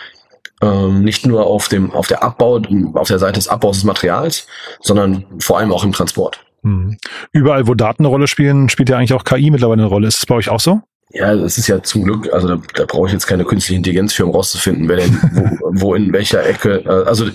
ähm, 0.62 1.04
nicht 1.04 1.26
nur 1.26 1.46
auf 1.46 1.68
dem, 1.68 1.92
auf 1.92 2.08
der 2.08 2.24
Abbau, 2.24 2.62
auf 2.96 3.08
der 3.08 3.20
Seite 3.20 3.40
des 3.40 3.48
Abbaus 3.48 3.78
des 3.78 3.84
Materials, 3.84 4.48
sondern 4.82 5.26
vor 5.40 5.60
allem 5.60 5.72
auch 5.72 5.84
im 5.84 5.92
Transport. 5.92 6.40
Mhm. 6.64 6.98
Überall, 7.32 7.68
wo 7.68 7.76
Daten 7.76 8.04
eine 8.04 8.10
Rolle 8.10 8.28
spielen, 8.28 8.70
spielt 8.70 8.90
ja 8.90 8.98
eigentlich 8.98 9.14
auch 9.14 9.24
KI 9.24 9.52
mittlerweile 9.52 9.84
eine 9.84 9.90
Rolle. 9.90 10.08
Ist 10.08 10.18
es 10.18 10.26
bei 10.26 10.36
euch 10.36 10.50
auch 10.50 10.60
so? 10.60 10.82
Ja, 11.16 11.36
das 11.36 11.60
ist 11.60 11.68
ja 11.68 11.84
zum 11.84 12.06
Glück, 12.06 12.34
also 12.34 12.48
da, 12.48 12.62
da 12.74 12.86
brauche 12.86 13.06
ich 13.06 13.14
jetzt 13.14 13.28
keine 13.28 13.46
künstliche 13.46 13.78
Intelligenz 13.78 14.14
für, 14.14 14.26
um 14.26 14.32
rauszufinden, 14.32 14.90
wer 14.90 14.98
denn, 14.98 15.20
wo, 15.34 15.70
wo 15.90 15.96
in 15.96 16.12
welcher 16.12 16.44
Ecke, 16.44 16.84
äh, 16.86 17.08
also 17.08 17.28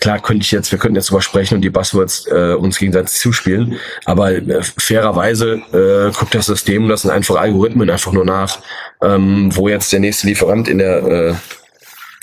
klar 0.00 0.20
könnte 0.20 0.42
ich 0.42 0.50
jetzt, 0.50 0.70
wir 0.70 0.78
könnten 0.78 0.96
jetzt 0.96 1.08
drüber 1.08 1.22
sprechen 1.22 1.54
und 1.54 1.62
die 1.62 1.70
Buzzwords 1.70 2.26
äh, 2.26 2.52
uns 2.52 2.78
gegenseitig 2.78 3.18
zuspielen, 3.18 3.78
aber 4.04 4.32
äh, 4.32 4.62
fairerweise 4.62 5.62
äh, 5.72 6.12
guckt 6.12 6.34
das 6.34 6.44
System, 6.44 6.88
das 6.88 7.02
sind 7.02 7.10
einfach 7.10 7.36
Algorithmen 7.36 7.88
einfach 7.88 8.12
nur 8.12 8.26
nach, 8.26 8.58
ähm, 9.00 9.48
wo 9.56 9.66
jetzt 9.66 9.90
der 9.94 10.00
nächste 10.00 10.26
Lieferant 10.26 10.68
in 10.68 10.76
der 10.76 11.02
äh, 11.02 11.34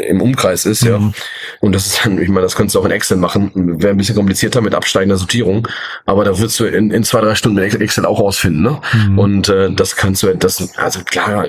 im 0.07 0.21
Umkreis 0.21 0.65
ist, 0.65 0.83
mhm. 0.83 0.89
ja. 0.89 1.11
Und 1.61 1.75
das 1.75 1.87
ist 1.87 2.05
dann, 2.05 2.21
ich 2.21 2.29
meine, 2.29 2.41
das 2.41 2.55
könntest 2.55 2.75
du 2.75 2.79
auch 2.79 2.85
in 2.85 2.91
Excel 2.91 3.17
machen. 3.17 3.51
Wäre 3.55 3.91
ein 3.91 3.97
bisschen 3.97 4.15
komplizierter 4.15 4.61
mit 4.61 4.73
absteigender 4.73 5.17
Sortierung, 5.17 5.67
aber 6.05 6.23
da 6.23 6.37
würdest 6.37 6.59
du 6.59 6.65
in, 6.65 6.91
in 6.91 7.03
zwei, 7.03 7.21
drei 7.21 7.35
Stunden 7.35 7.57
Excel 7.57 8.05
auch 8.05 8.19
rausfinden, 8.19 8.61
ne? 8.61 8.81
Mhm. 8.93 9.19
Und 9.19 9.49
äh, 9.49 9.71
das 9.71 9.95
kannst 9.95 10.23
du, 10.23 10.35
das, 10.35 10.77
also 10.77 11.01
klar, 11.03 11.47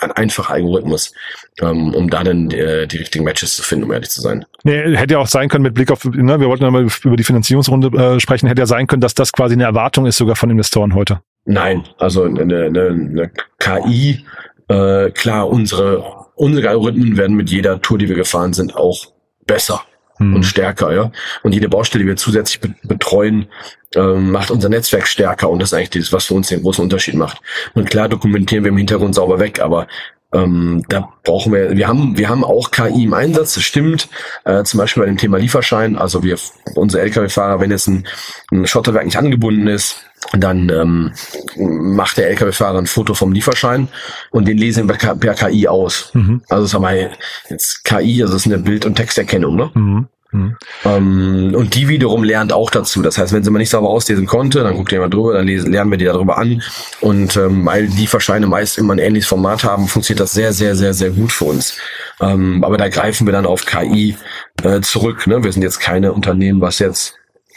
ein 0.00 0.12
einfacher 0.12 0.54
Algorithmus, 0.54 1.12
ähm, 1.60 1.94
um 1.94 2.08
da 2.10 2.24
dann 2.24 2.50
äh, 2.50 2.86
die 2.86 2.98
richtigen 2.98 3.24
Matches 3.24 3.56
zu 3.56 3.62
finden, 3.62 3.84
um 3.84 3.92
ehrlich 3.92 4.10
zu 4.10 4.20
sein. 4.20 4.44
Nee, 4.64 4.96
hätte 4.96 5.14
ja 5.14 5.20
auch 5.20 5.26
sein 5.26 5.48
können 5.48 5.62
mit 5.62 5.74
Blick 5.74 5.90
auf, 5.90 6.04
ne, 6.04 6.40
wir 6.40 6.48
wollten 6.48 6.64
ja 6.64 6.70
mal 6.70 6.86
über 7.04 7.16
die 7.16 7.24
Finanzierungsrunde 7.24 7.96
äh, 7.96 8.20
sprechen, 8.20 8.46
hätte 8.46 8.62
ja 8.62 8.66
sein 8.66 8.86
können, 8.86 9.00
dass 9.00 9.14
das 9.14 9.32
quasi 9.32 9.54
eine 9.54 9.64
Erwartung 9.64 10.06
ist 10.06 10.16
sogar 10.16 10.36
von 10.36 10.50
Investoren 10.50 10.94
heute. 10.94 11.20
Nein, 11.44 11.84
also 11.98 12.24
eine, 12.24 12.42
eine, 12.42 12.86
eine 12.88 13.30
KI, 13.58 14.24
äh, 14.68 15.10
klar, 15.10 15.48
unsere 15.48 16.19
unsere 16.40 16.70
Algorithmen 16.70 17.18
werden 17.18 17.36
mit 17.36 17.50
jeder 17.50 17.82
Tour, 17.82 17.98
die 17.98 18.08
wir 18.08 18.16
gefahren 18.16 18.54
sind, 18.54 18.74
auch 18.74 19.12
besser 19.46 19.82
hm. 20.16 20.36
und 20.36 20.44
stärker, 20.44 20.94
ja. 20.94 21.12
Und 21.42 21.52
jede 21.52 21.68
Baustelle, 21.68 22.02
die 22.02 22.08
wir 22.08 22.16
zusätzlich 22.16 22.60
betreuen, 22.82 23.48
ähm, 23.94 24.30
macht 24.30 24.50
unser 24.50 24.70
Netzwerk 24.70 25.06
stärker 25.06 25.50
und 25.50 25.60
das 25.60 25.72
ist 25.72 25.78
eigentlich 25.78 26.04
das, 26.04 26.12
was 26.14 26.24
für 26.24 26.34
uns 26.34 26.48
den 26.48 26.62
großen 26.62 26.82
Unterschied 26.82 27.14
macht. 27.14 27.42
Und 27.74 27.90
klar 27.90 28.08
dokumentieren 28.08 28.64
wir 28.64 28.70
im 28.70 28.78
Hintergrund 28.78 29.14
sauber 29.14 29.38
weg, 29.38 29.60
aber 29.60 29.86
ähm, 30.32 30.84
da 30.88 31.12
brauchen 31.24 31.52
wir, 31.52 31.76
wir 31.76 31.88
haben, 31.88 32.16
wir 32.16 32.28
haben 32.28 32.44
auch 32.44 32.70
KI 32.70 33.04
im 33.04 33.14
Einsatz, 33.14 33.54
das 33.54 33.64
stimmt. 33.64 34.08
Äh, 34.44 34.62
zum 34.64 34.78
Beispiel 34.78 35.02
bei 35.02 35.08
dem 35.08 35.16
Thema 35.16 35.38
Lieferschein. 35.38 35.96
Also 35.96 36.22
wir, 36.22 36.38
unsere 36.74 37.02
Lkw-Fahrer, 37.02 37.60
wenn 37.60 37.70
jetzt 37.70 37.88
ein, 37.88 38.06
ein 38.52 38.66
Schotterwerk 38.66 39.04
nicht 39.04 39.16
angebunden 39.16 39.66
ist, 39.66 40.04
dann 40.32 40.68
ähm, 40.68 41.12
macht 41.56 42.18
der 42.18 42.30
Lkw-Fahrer 42.30 42.78
ein 42.78 42.86
Foto 42.86 43.14
vom 43.14 43.32
Lieferschein 43.32 43.88
und 44.30 44.46
den 44.46 44.58
lesen 44.58 44.88
wir 44.88 44.96
per, 44.96 45.34
KI 45.34 45.66
aus. 45.66 46.10
Mhm. 46.12 46.42
Also 46.48 46.66
sag 46.66 46.80
mal, 46.80 47.10
jetzt 47.48 47.84
KI, 47.84 48.22
also 48.22 48.34
das 48.34 48.46
ist 48.46 48.52
eine 48.52 48.62
Bild- 48.62 48.86
und 48.86 48.94
Texterkennung, 48.94 49.56
ne? 49.56 49.70
Mhm. 49.74 50.08
Mhm. 50.32 50.56
Ähm, 50.84 51.54
und 51.54 51.74
die 51.74 51.88
wiederum 51.88 52.22
lernt 52.22 52.52
auch 52.52 52.70
dazu. 52.70 53.02
Das 53.02 53.18
heißt, 53.18 53.32
wenn 53.32 53.42
sie 53.42 53.50
mal 53.50 53.58
nicht 53.58 53.70
sauber 53.70 53.90
auslesen 53.90 54.26
konnte, 54.26 54.62
dann 54.62 54.76
guckt 54.76 54.92
ihr 54.92 55.00
mal 55.00 55.10
drüber, 55.10 55.34
dann 55.34 55.46
lesen, 55.46 55.72
lernen 55.72 55.90
wir 55.90 55.98
die 55.98 56.04
darüber 56.04 56.38
an. 56.38 56.62
Und 57.00 57.36
ähm, 57.36 57.66
weil 57.66 57.88
die 57.88 58.06
Verscheine 58.06 58.46
meist 58.46 58.78
immer 58.78 58.94
ein 58.94 58.98
ähnliches 58.98 59.28
Format 59.28 59.64
haben, 59.64 59.88
funktioniert 59.88 60.20
das 60.20 60.32
sehr, 60.32 60.52
sehr, 60.52 60.76
sehr, 60.76 60.94
sehr 60.94 61.10
gut 61.10 61.32
für 61.32 61.46
uns. 61.46 61.76
Ähm, 62.20 62.62
aber 62.64 62.76
da 62.76 62.88
greifen 62.88 63.26
wir 63.26 63.32
dann 63.32 63.46
auf 63.46 63.66
KI 63.66 64.16
äh, 64.62 64.80
zurück. 64.80 65.26
Ne? 65.26 65.42
Wir 65.42 65.52
sind 65.52 65.62
jetzt 65.62 65.80
keine 65.80 66.12
Unternehmen, 66.12 66.60
was 66.60 66.78
jetzt 66.78 67.16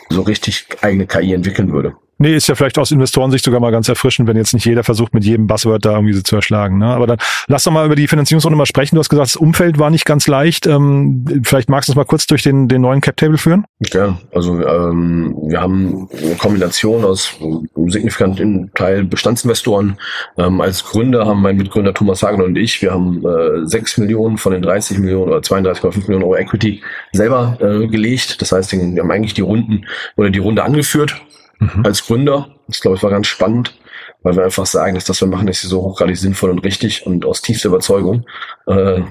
so 0.10 0.22
richtig 0.22 0.66
eigene 0.82 1.06
KI 1.06 1.34
entwickeln 1.34 1.72
würde. 1.72 1.96
Nee, 2.18 2.36
ist 2.36 2.48
ja 2.48 2.56
vielleicht 2.56 2.78
aus 2.78 2.92
Investorensicht 2.92 3.44
sogar 3.44 3.60
mal 3.60 3.72
ganz 3.72 3.90
erfrischend, 3.90 4.28
wenn 4.28 4.38
jetzt 4.38 4.54
nicht 4.54 4.66
jeder 4.66 4.84
versucht, 4.84 5.14
mit 5.14 5.26
jedem 5.26 5.48
Buzzword 5.48 5.84
da 5.84 5.94
irgendwie 5.94 6.22
zu 6.22 6.36
erschlagen. 6.36 6.78
Ne? 6.78 6.88
Aber 6.88 7.08
dann 7.08 7.18
lass 7.48 7.64
doch 7.64 7.72
mal 7.72 7.86
über 7.86 7.96
die 7.96 8.08
Finanzierungsrunde 8.08 8.58
mal 8.58 8.66
sprechen. 8.66 8.96
Du 8.96 9.00
hast 9.00 9.10
gesagt, 9.10 9.30
das 9.30 9.36
Umfeld 9.36 9.80
war 9.80 9.90
nicht 9.90 10.06
ganz 10.06 10.28
leicht. 10.28 10.68
Ähm, 10.68 11.26
vielleicht 11.44 11.70
magst 11.70 11.90
du 11.90 11.92
uns 11.92 11.98
mal 11.98 12.06
kurz 12.06 12.28
durch 12.28 12.44
den, 12.44 12.68
den 12.68 12.82
neuen 12.82 13.02
Cap-Table 13.02 13.38
führen? 13.38 13.66
Ja, 13.92 14.18
also 14.34 14.66
ähm, 14.66 15.36
wir 15.48 15.60
haben 15.60 16.08
eine 16.12 16.36
Kombination 16.36 17.04
aus 17.04 17.36
signifikanten 17.88 18.72
Teil 18.76 19.04
Bestandsinvestoren. 19.04 19.98
Ähm, 20.38 20.62
als 20.62 20.84
Gründer 20.84 21.26
haben 21.26 21.42
mein 21.42 21.58
Mitgründer 21.58 21.94
Thomas 21.94 22.22
Hagen 22.24 22.42
und 22.42 22.56
ich, 22.58 22.82
wir 22.82 22.92
haben 22.92 23.24
äh, 23.26 23.66
6 23.66 23.98
Millionen 23.98 24.38
von 24.38 24.54
den 24.54 24.62
30 24.62 25.00
Millionen 25.00 25.30
oder 25.30 25.40
32,5 25.40 26.02
Millionen 26.02 26.24
Euro 26.24 26.36
Equity 26.36 26.82
selber 27.12 27.58
äh, 27.60 27.88
gelegt. 27.88 28.42
Das 28.42 28.52
heißt, 28.52 28.72
wir 28.72 29.02
haben 29.02 29.12
eigentlich 29.12 29.34
die 29.34 29.42
Runden 29.42 29.86
oder 30.16 30.30
die 30.30 30.40
Runde 30.40 30.64
angeführt 30.64 31.16
mhm. 31.76 31.86
als 31.86 32.06
Gründer. 32.06 32.50
Das 32.68 32.80
glaube 32.80 32.98
ich 32.98 33.04
war 33.04 33.10
ganz 33.10 33.28
spannend, 33.28 33.78
weil 34.22 34.36
wir 34.36 34.44
einfach 34.44 34.66
sagen, 34.66 34.96
dass 34.96 35.06
das 35.06 35.22
wir 35.22 35.28
machen, 35.28 35.48
ist 35.48 35.62
so 35.62 35.82
hochgradig 35.82 36.18
sinnvoll 36.18 36.50
und 36.50 36.60
richtig 36.60 37.06
und 37.06 37.26
aus 37.26 37.42
tiefster 37.42 37.70
Überzeugung. 37.70 38.26
Äh, 38.68 39.02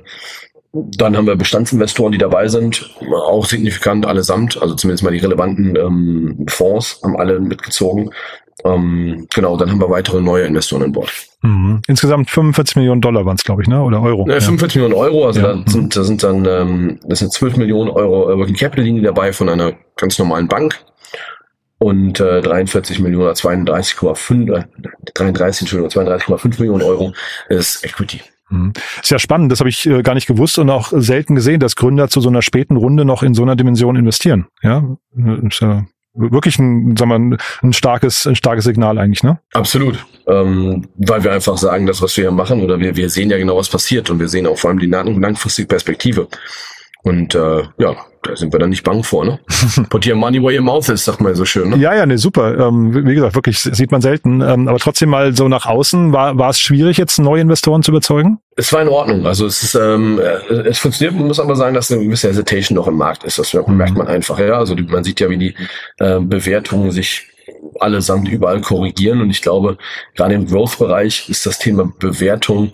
dann 0.72 1.16
haben 1.16 1.26
wir 1.26 1.36
Bestandsinvestoren, 1.36 2.12
die 2.12 2.18
dabei 2.18 2.48
sind, 2.48 2.90
auch 3.26 3.44
signifikant 3.44 4.06
allesamt, 4.06 4.60
also 4.60 4.74
zumindest 4.74 5.04
mal 5.04 5.10
die 5.10 5.18
relevanten 5.18 5.76
ähm, 5.76 6.46
Fonds 6.48 7.00
haben 7.04 7.16
alle 7.16 7.40
mitgezogen. 7.40 8.10
Ähm, 8.64 9.26
genau, 9.34 9.56
dann 9.56 9.70
haben 9.70 9.80
wir 9.80 9.90
weitere 9.90 10.20
neue 10.20 10.44
Investoren 10.44 10.84
an 10.84 10.92
Bord. 10.92 11.10
Mhm. 11.42 11.82
Insgesamt 11.88 12.30
45 12.30 12.76
Millionen 12.76 13.00
Dollar 13.00 13.26
waren 13.26 13.36
es, 13.36 13.44
glaube 13.44 13.62
ich, 13.62 13.68
ne? 13.68 13.82
Oder 13.82 14.00
Euro? 14.00 14.28
Äh, 14.28 14.40
45 14.40 14.76
ja. 14.76 14.82
Millionen 14.82 15.02
Euro, 15.02 15.26
also 15.26 15.40
ja. 15.40 15.54
da, 15.54 15.70
sind, 15.70 15.96
da 15.96 16.04
sind 16.04 16.22
dann 16.22 16.46
ähm, 16.46 17.00
das 17.06 17.18
sind 17.18 17.32
12 17.32 17.56
Millionen 17.56 17.90
Euro 17.90 18.38
Working 18.38 18.56
Capital 18.56 18.84
liegen 18.84 19.02
dabei 19.02 19.32
von 19.32 19.48
einer 19.48 19.72
ganz 19.96 20.18
normalen 20.18 20.48
Bank 20.48 20.78
und 21.82 22.20
äh, 22.20 22.40
43 22.40 23.00
Millionen 23.00 23.24
oder 23.24 23.32
32,5 23.32 24.56
äh, 24.56 24.64
33 25.14 25.68
32,5 25.68 26.60
Millionen 26.60 26.82
Euro 26.82 27.12
ist 27.48 27.84
Equity. 27.84 28.20
Mhm. 28.50 28.72
Ist 29.02 29.10
ja 29.10 29.18
spannend, 29.18 29.50
das 29.50 29.58
habe 29.58 29.68
ich 29.68 29.84
äh, 29.86 30.02
gar 30.02 30.14
nicht 30.14 30.28
gewusst 30.28 30.58
und 30.58 30.70
auch 30.70 30.92
selten 30.94 31.34
gesehen, 31.34 31.58
dass 31.58 31.74
Gründer 31.74 32.08
zu 32.08 32.20
so 32.20 32.28
einer 32.28 32.42
späten 32.42 32.76
Runde 32.76 33.04
noch 33.04 33.24
in 33.24 33.34
so 33.34 33.42
einer 33.42 33.56
Dimension 33.56 33.96
investieren. 33.96 34.46
Ja, 34.62 34.96
ist 35.48 35.60
ja 35.60 35.84
wirklich 36.14 36.58
ein, 36.58 36.96
sagen 36.96 37.10
wir, 37.30 37.38
ein 37.62 37.72
starkes, 37.72 38.26
ein 38.26 38.36
starkes 38.36 38.64
Signal 38.64 38.98
eigentlich, 38.98 39.24
ne? 39.24 39.40
Absolut, 39.52 40.04
ähm, 40.28 40.86
weil 40.96 41.24
wir 41.24 41.32
einfach 41.32 41.56
sagen, 41.56 41.86
das, 41.86 42.00
was 42.00 42.16
wir 42.16 42.24
hier 42.24 42.30
machen, 42.30 42.62
oder 42.62 42.78
wir, 42.78 42.94
wir 42.94 43.10
sehen 43.10 43.30
ja 43.30 43.38
genau, 43.38 43.56
was 43.56 43.68
passiert 43.68 44.08
und 44.10 44.20
wir 44.20 44.28
sehen 44.28 44.46
auch 44.46 44.58
vor 44.58 44.70
allem 44.70 44.78
die 44.78 44.86
langfristige 44.86 45.66
Perspektive. 45.66 46.28
Und 47.02 47.34
äh, 47.34 47.62
ja, 47.78 47.96
da 48.22 48.36
sind 48.36 48.52
wir 48.52 48.60
dann 48.60 48.70
nicht 48.70 48.84
bang 48.84 49.02
vor, 49.02 49.24
ne? 49.24 49.40
Put 49.90 50.06
your 50.06 50.14
money 50.14 50.40
where 50.40 50.54
your 50.54 50.62
mouth 50.62 50.88
is, 50.88 51.04
sagt 51.04 51.20
man 51.20 51.34
so 51.34 51.44
schön, 51.44 51.70
ne? 51.70 51.76
Ja, 51.78 51.94
ja, 51.94 52.06
ne, 52.06 52.16
super. 52.16 52.56
Ähm, 52.56 52.94
wie 53.06 53.14
gesagt, 53.14 53.34
wirklich 53.34 53.58
sieht 53.58 53.90
man 53.90 54.00
selten. 54.00 54.40
Ähm, 54.40 54.68
aber 54.68 54.78
trotzdem 54.78 55.10
mal 55.10 55.34
so 55.34 55.48
nach 55.48 55.66
außen, 55.66 56.12
war, 56.12 56.38
war 56.38 56.50
es 56.50 56.60
schwierig, 56.60 56.98
jetzt 56.98 57.18
neue 57.18 57.40
Investoren 57.40 57.82
zu 57.82 57.90
überzeugen? 57.90 58.38
Es 58.54 58.72
war 58.72 58.82
in 58.82 58.88
Ordnung. 58.88 59.26
Also 59.26 59.46
es 59.46 59.64
ist, 59.64 59.74
ähm, 59.74 60.20
äh, 60.20 60.68
es 60.68 60.78
funktioniert, 60.78 61.16
man 61.16 61.26
muss 61.26 61.40
aber 61.40 61.56
sagen, 61.56 61.74
dass 61.74 61.90
eine 61.90 62.04
gewisse 62.04 62.28
Hesitation 62.28 62.76
noch 62.76 62.86
im 62.86 62.96
Markt 62.96 63.24
ist. 63.24 63.40
Das 63.40 63.52
mhm. 63.52 63.76
merkt 63.76 63.96
man 63.96 64.06
einfach, 64.06 64.38
ja. 64.38 64.54
Also 64.54 64.76
man 64.76 65.02
sieht 65.02 65.18
ja, 65.18 65.28
wie 65.28 65.38
die 65.38 65.54
äh, 65.98 66.20
Bewertungen 66.20 66.92
sich 66.92 67.26
allesamt 67.80 68.28
überall 68.28 68.60
korrigieren. 68.60 69.20
Und 69.20 69.30
ich 69.30 69.42
glaube, 69.42 69.76
gerade 70.14 70.34
im 70.34 70.46
Growth-Bereich 70.46 71.28
ist 71.28 71.46
das 71.46 71.58
Thema 71.58 71.92
Bewertung 71.98 72.72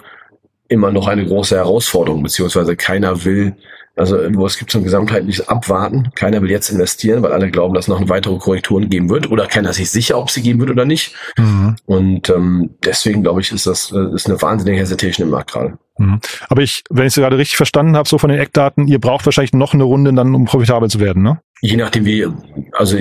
immer 0.69 0.93
noch 0.93 1.09
eine 1.09 1.25
große 1.25 1.57
Herausforderung, 1.57 2.23
beziehungsweise 2.23 2.77
keiner 2.77 3.25
will 3.25 3.57
also 3.99 4.19
wo 4.35 4.47
es 4.47 4.59
gibt 4.59 4.71
so 4.71 4.79
ein 4.79 4.85
gesamtheitliches 4.85 5.49
Abwarten. 5.49 6.11
Keiner 6.15 6.41
will 6.43 6.51
jetzt 6.51 6.71
investieren, 6.71 7.23
weil 7.23 7.33
alle 7.33 7.51
glauben, 7.51 7.75
dass 7.75 7.85
es 7.85 7.89
noch 7.89 8.09
weitere 8.09 8.39
Korrekturen 8.39 8.89
geben 8.89 9.11
wird 9.11 9.31
oder 9.31 9.47
keiner 9.47 9.71
ist 9.71 9.77
sich 9.77 9.91
sicher, 9.91 10.19
ob 10.19 10.31
sie 10.31 10.43
geben 10.43 10.61
wird 10.61 10.71
oder 10.71 10.85
nicht. 10.85 11.15
Mhm. 11.37 11.77
Und 11.87 12.31
ähm, 12.31 12.71
deswegen 12.85 13.23
glaube 13.23 13.41
ich, 13.41 13.53
ist 13.53 13.67
das 13.67 13.93
äh, 13.93 14.15
ist 14.15 14.29
eine 14.29 14.41
wahnsinnige 14.41 14.79
Hesitation 14.79 15.27
im 15.27 15.33
Markt 15.33 15.53
gerade. 15.53 15.79
Mhm. 15.99 16.21
Aber 16.49 16.63
ich, 16.63 16.85
wenn 16.91 17.07
ich 17.07 17.13
es 17.13 17.17
gerade 17.17 17.39
richtig 17.39 17.57
verstanden 17.57 17.97
habe, 17.97 18.09
so 18.09 18.19
von 18.19 18.31
den 18.31 18.39
Eckdaten, 18.39 18.87
ihr 18.87 19.01
braucht 19.01 19.27
wahrscheinlich 19.27 19.53
noch 19.53 19.75
eine 19.75 19.85
Runde 19.85 20.13
dann, 20.13 20.35
um 20.35 20.45
profitabel 20.45 20.89
zu 20.89 21.01
werden, 21.01 21.23
ne? 21.23 21.41
Je 21.61 21.77
nachdem, 21.77 22.05
wie, 22.05 22.27
also 22.73 22.97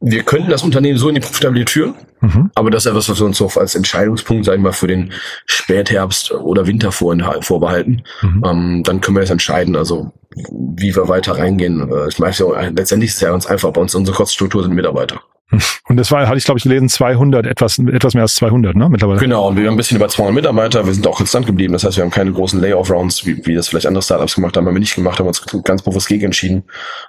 wir 0.00 0.22
könnten 0.22 0.50
das 0.50 0.62
Unternehmen 0.62 0.98
so 0.98 1.08
in 1.08 1.14
die 1.14 1.22
Profitabilität 1.22 1.70
führen, 1.70 1.94
mhm. 2.20 2.50
aber 2.54 2.70
das 2.70 2.84
ist 2.84 2.90
etwas, 2.90 3.08
was 3.08 3.18
wir 3.18 3.26
uns 3.26 3.38
so 3.38 3.48
als 3.56 3.74
Entscheidungspunkt, 3.74 4.44
sagen 4.44 4.62
wir 4.62 4.68
mal, 4.68 4.72
für 4.72 4.86
den 4.86 5.12
Spätherbst 5.46 6.30
oder 6.32 6.66
Winter 6.66 6.92
vorbehalten. 6.92 8.02
Mhm. 8.20 8.42
Ähm, 8.44 8.82
dann 8.84 9.00
können 9.00 9.16
wir 9.16 9.22
jetzt 9.22 9.30
entscheiden, 9.30 9.74
also 9.74 10.12
wie 10.36 10.94
wir 10.94 11.08
weiter 11.08 11.38
reingehen. 11.38 11.90
Ich 12.08 12.18
meine, 12.18 12.34
ja, 12.34 12.60
letztendlich 12.68 13.10
ist 13.10 13.16
es 13.16 13.20
ja 13.22 13.30
ganz 13.30 13.46
einfach. 13.46 13.72
Bei 13.72 13.80
uns 13.80 13.94
unsere 13.94 14.16
Kostenstruktur 14.16 14.62
sind 14.62 14.74
Mitarbeiter. 14.74 15.22
Und 15.88 15.96
das 15.96 16.10
war, 16.10 16.26
hatte 16.26 16.38
ich 16.38 16.44
glaube 16.44 16.58
ich 16.58 16.64
gelesen, 16.64 16.88
200, 16.88 17.46
etwas, 17.46 17.78
etwas 17.78 18.14
mehr 18.14 18.24
als 18.24 18.34
200, 18.34 18.74
ne, 18.74 18.88
mittlerweile. 18.88 19.20
Genau, 19.20 19.46
und 19.48 19.56
wir 19.56 19.66
haben 19.66 19.74
ein 19.74 19.76
bisschen 19.76 19.96
über 19.96 20.08
200 20.08 20.34
Mitarbeiter. 20.34 20.84
Wir 20.84 20.92
sind 20.92 21.06
auch 21.06 21.18
konstant 21.18 21.46
geblieben. 21.46 21.72
Das 21.72 21.84
heißt, 21.84 21.96
wir 21.96 22.04
haben 22.04 22.10
keine 22.10 22.32
großen 22.32 22.60
Layoff-Rounds, 22.60 23.24
wie, 23.26 23.46
wie 23.46 23.54
das 23.54 23.68
vielleicht 23.68 23.86
andere 23.86 24.02
Startups 24.02 24.34
gemacht 24.34 24.56
haben, 24.56 24.66
haben 24.66 24.74
wir 24.74 24.80
nicht 24.80 24.96
gemacht, 24.96 25.20
haben 25.20 25.28
uns 25.28 25.44
ganz 25.62 25.82
bewusst 25.82 26.08
gegen 26.08 26.24
entschieden, 26.24 26.64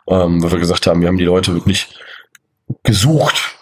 ähm, 0.08 0.44
weil 0.44 0.52
wir 0.52 0.60
gesagt 0.60 0.86
haben, 0.86 1.02
wir 1.02 1.08
haben 1.08 1.18
die 1.18 1.26
Leute 1.26 1.54
wirklich 1.56 1.88
gesucht, 2.84 3.56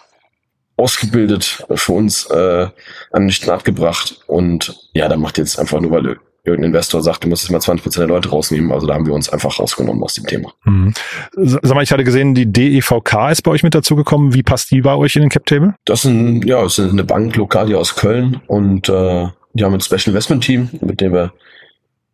ausgebildet, 0.76 1.64
für 1.74 1.92
uns 1.92 2.26
äh, 2.26 2.68
an 3.12 3.22
den 3.22 3.30
Start 3.30 3.64
gebracht. 3.64 4.20
Und 4.26 4.90
ja, 4.92 5.08
da 5.08 5.16
macht 5.16 5.38
jetzt 5.38 5.58
einfach 5.58 5.80
nur, 5.80 5.90
weil 5.90 6.18
irgendein 6.46 6.70
Investor 6.70 7.02
sagt, 7.02 7.24
du 7.24 7.28
musst 7.28 7.44
jetzt 7.44 7.50
mal 7.50 7.60
20 7.60 7.82
Prozent 7.82 8.02
der 8.02 8.14
Leute 8.14 8.30
rausnehmen. 8.30 8.72
Also 8.72 8.86
da 8.86 8.94
haben 8.94 9.06
wir 9.06 9.14
uns 9.14 9.28
einfach 9.28 9.58
rausgenommen 9.58 10.02
aus 10.02 10.14
dem 10.14 10.26
Thema. 10.26 10.52
Mhm. 10.64 10.94
Sag 11.34 11.74
mal, 11.74 11.82
ich 11.82 11.92
hatte 11.92 12.04
gesehen, 12.04 12.34
die 12.34 12.50
DEVK 12.50 13.30
ist 13.30 13.42
bei 13.42 13.50
euch 13.50 13.62
mit 13.62 13.74
dazugekommen. 13.74 14.34
Wie 14.34 14.42
passt 14.42 14.70
die 14.70 14.80
bei 14.80 14.94
euch 14.94 15.16
in 15.16 15.22
den 15.22 15.30
Cap 15.30 15.46
Table? 15.46 15.74
Das 15.84 16.04
ist, 16.04 16.10
ein, 16.10 16.42
ja, 16.42 16.62
das 16.62 16.78
ist 16.78 16.90
eine 16.90 17.04
Bank 17.04 17.36
lokal 17.36 17.66
hier 17.66 17.78
aus 17.78 17.96
Köln 17.96 18.40
und 18.46 18.88
äh, 18.88 19.26
die 19.54 19.64
haben 19.64 19.74
ein 19.74 19.80
Special 19.80 20.08
Investment 20.08 20.44
Team, 20.44 20.68
mit 20.80 21.00
dem 21.00 21.12
wir 21.12 21.32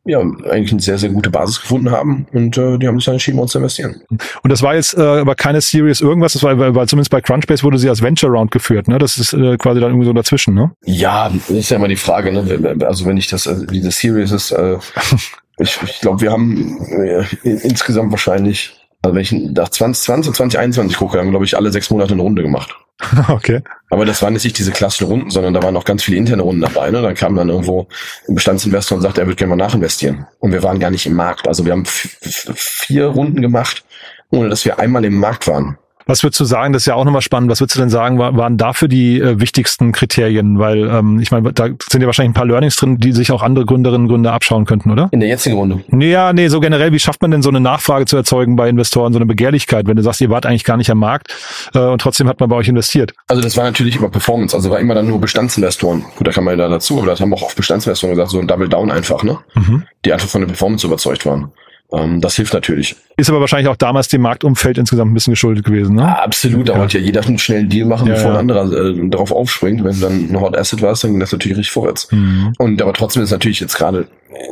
ja, 0.04 0.20
eigentlich 0.20 0.72
eine 0.72 0.80
sehr, 0.80 0.98
sehr 0.98 1.10
gute 1.10 1.30
Basis 1.30 1.60
gefunden 1.60 1.90
haben 1.90 2.26
und 2.32 2.58
äh, 2.58 2.78
die 2.78 2.88
haben 2.88 2.98
sich 2.98 3.04
dann 3.04 3.14
entschieden, 3.14 3.38
uns 3.38 3.52
zu 3.52 3.58
investieren. 3.58 4.00
Und 4.08 4.50
das 4.50 4.62
war 4.62 4.74
jetzt 4.74 4.94
äh, 4.94 5.00
aber 5.00 5.36
keine 5.36 5.60
Serious 5.60 6.00
irgendwas, 6.00 6.32
das 6.32 6.42
war, 6.42 6.58
weil 6.58 6.88
zumindest 6.88 7.10
bei 7.10 7.20
Crunchbase 7.20 7.62
wurde 7.62 7.78
sie 7.78 7.88
als 7.88 8.02
Venture 8.02 8.30
Round 8.30 8.50
geführt, 8.50 8.88
ne? 8.88 8.98
Das 8.98 9.16
ist 9.16 9.32
äh, 9.32 9.56
quasi 9.58 9.80
dann 9.80 9.90
irgendwie 9.90 10.06
so 10.06 10.12
dazwischen, 10.12 10.54
ne? 10.54 10.72
Ja, 10.84 11.30
ist 11.48 11.70
ja 11.70 11.76
immer 11.76 11.88
die 11.88 11.96
Frage, 11.96 12.32
ne? 12.32 12.76
Also 12.84 13.06
wenn 13.06 13.16
ich 13.16 13.28
das, 13.28 13.46
also 13.46 13.64
diese 13.64 13.92
Serious 13.92 14.32
ist, 14.32 14.50
äh, 14.50 14.78
ich, 15.58 15.78
ich 15.84 16.00
glaube, 16.00 16.20
wir 16.20 16.32
haben 16.32 16.78
äh, 17.04 17.24
insgesamt 17.44 18.10
wahrscheinlich, 18.10 18.72
also 19.02 19.14
wenn 19.14 19.22
ich 19.22 19.32
nach 19.32 19.68
2020, 19.68 20.34
2021 20.34 20.96
gucke, 20.96 21.18
haben, 21.18 21.30
glaube 21.30 21.44
ich, 21.44 21.56
alle 21.56 21.70
sechs 21.70 21.90
Monate 21.90 22.14
eine 22.14 22.22
Runde 22.22 22.42
gemacht. 22.42 22.76
Okay. 23.28 23.62
Aber 23.90 24.04
das 24.04 24.22
waren 24.22 24.32
jetzt 24.34 24.44
nicht 24.44 24.58
diese 24.58 24.72
klassischen 24.72 25.06
Runden, 25.06 25.30
sondern 25.30 25.54
da 25.54 25.62
waren 25.62 25.76
auch 25.76 25.84
ganz 25.84 26.02
viele 26.02 26.16
interne 26.16 26.42
Runden 26.42 26.62
dabei. 26.62 26.90
Ne? 26.90 27.02
Dann 27.02 27.14
kam 27.14 27.36
dann 27.36 27.48
irgendwo 27.48 27.86
ein 28.28 28.34
Bestandsinvestor 28.34 28.96
und 28.96 29.02
sagte, 29.02 29.20
er 29.20 29.26
würde 29.26 29.36
gerne 29.36 29.54
mal 29.54 29.64
nachinvestieren. 29.64 30.26
Und 30.38 30.52
wir 30.52 30.62
waren 30.62 30.78
gar 30.78 30.90
nicht 30.90 31.06
im 31.06 31.14
Markt. 31.14 31.46
Also 31.46 31.64
wir 31.64 31.72
haben 31.72 31.84
vier 31.86 33.06
Runden 33.06 33.42
gemacht, 33.42 33.84
ohne 34.30 34.48
dass 34.48 34.64
wir 34.64 34.78
einmal 34.78 35.04
im 35.04 35.18
Markt 35.18 35.46
waren. 35.46 35.76
Was 36.06 36.22
würdest 36.22 36.40
du 36.40 36.44
sagen, 36.44 36.72
das 36.72 36.82
ist 36.82 36.86
ja 36.86 36.94
auch 36.94 37.04
nochmal 37.04 37.22
spannend, 37.22 37.50
was 37.50 37.60
würdest 37.60 37.76
du 37.76 37.80
denn 37.80 37.90
sagen, 37.90 38.18
waren 38.18 38.56
dafür 38.56 38.88
die 38.88 39.20
äh, 39.20 39.40
wichtigsten 39.40 39.92
Kriterien? 39.92 40.58
Weil 40.58 40.88
ähm, 40.88 41.20
ich 41.20 41.30
meine, 41.30 41.52
da 41.52 41.68
sind 41.88 42.00
ja 42.00 42.06
wahrscheinlich 42.06 42.30
ein 42.30 42.34
paar 42.34 42.46
Learnings 42.46 42.76
drin, 42.76 42.98
die 42.98 43.12
sich 43.12 43.30
auch 43.32 43.42
andere 43.42 43.64
Gründerinnen 43.64 44.06
und 44.06 44.08
Gründer 44.08 44.32
abschauen 44.32 44.64
könnten, 44.64 44.90
oder? 44.90 45.08
In 45.12 45.20
der 45.20 45.28
jetzigen 45.28 45.56
Runde? 45.56 45.84
Nee, 45.88 46.10
ja, 46.10 46.32
nee, 46.32 46.48
so 46.48 46.60
generell, 46.60 46.92
wie 46.92 46.98
schafft 46.98 47.22
man 47.22 47.30
denn 47.30 47.42
so 47.42 47.48
eine 47.48 47.60
Nachfrage 47.60 48.06
zu 48.06 48.16
erzeugen 48.16 48.56
bei 48.56 48.68
Investoren, 48.68 49.12
so 49.12 49.18
eine 49.18 49.26
Begehrlichkeit, 49.26 49.86
wenn 49.86 49.96
du 49.96 50.02
sagst, 50.02 50.20
ihr 50.20 50.30
wart 50.30 50.46
eigentlich 50.46 50.64
gar 50.64 50.76
nicht 50.76 50.90
am 50.90 50.98
Markt 50.98 51.34
äh, 51.74 51.78
und 51.78 52.00
trotzdem 52.00 52.28
hat 52.28 52.40
man 52.40 52.48
bei 52.48 52.56
euch 52.56 52.68
investiert? 52.68 53.14
Also 53.28 53.42
das 53.42 53.56
war 53.56 53.64
natürlich 53.64 53.96
immer 53.96 54.08
Performance, 54.08 54.56
also 54.56 54.70
war 54.70 54.80
immer 54.80 54.94
dann 54.94 55.06
nur 55.06 55.20
Bestandsinvestoren. 55.20 56.04
Gut, 56.16 56.26
da 56.26 56.32
kann 56.32 56.44
man 56.44 56.58
ja 56.58 56.68
dazu, 56.68 56.98
aber 56.98 57.06
das 57.06 57.20
haben 57.20 57.32
auch 57.34 57.42
oft 57.42 57.56
Bestandsinvestoren 57.56 58.14
gesagt, 58.14 58.30
so 58.30 58.38
ein 58.38 58.46
Double 58.46 58.68
Down 58.68 58.90
einfach, 58.90 59.22
ne? 59.22 59.38
Mhm. 59.54 59.84
Die 60.04 60.12
einfach 60.12 60.28
von 60.28 60.40
der 60.40 60.48
Performance 60.48 60.86
überzeugt 60.86 61.26
waren. 61.26 61.52
Ähm, 61.92 62.20
das 62.20 62.36
hilft 62.36 62.54
natürlich. 62.54 62.96
Ist 63.16 63.28
aber 63.28 63.40
wahrscheinlich 63.40 63.68
auch 63.68 63.76
damals 63.76 64.08
dem 64.08 64.22
Marktumfeld 64.22 64.78
insgesamt 64.78 65.10
ein 65.10 65.14
bisschen 65.14 65.34
geschuldet 65.34 65.64
gewesen, 65.64 65.96
ne? 65.96 66.02
Ja, 66.02 66.22
absolut, 66.22 66.68
da 66.68 66.74
ja. 66.74 66.78
wollte 66.78 66.98
ja 66.98 67.04
jeder 67.04 67.24
einen 67.24 67.38
schnellen 67.38 67.68
Deal 67.68 67.86
machen, 67.86 68.08
ja, 68.08 68.14
bevor 68.14 68.32
ein 68.32 68.38
anderer 68.38 68.72
äh, 68.72 69.08
darauf 69.08 69.32
aufspringt. 69.32 69.84
Wenn 69.84 69.94
du 69.94 70.00
dann 70.00 70.30
ein 70.30 70.40
Hot 70.40 70.56
Asset 70.56 70.80
warst, 70.80 71.04
dann 71.04 71.12
ging 71.12 71.20
das 71.20 71.32
natürlich 71.32 71.58
richtig 71.58 71.72
vorwärts. 71.72 72.10
Mhm. 72.10 72.54
Und 72.58 72.80
aber 72.80 72.92
trotzdem 72.94 73.22
ist 73.22 73.30
natürlich 73.30 73.60
jetzt 73.60 73.76
gerade, 73.76 74.06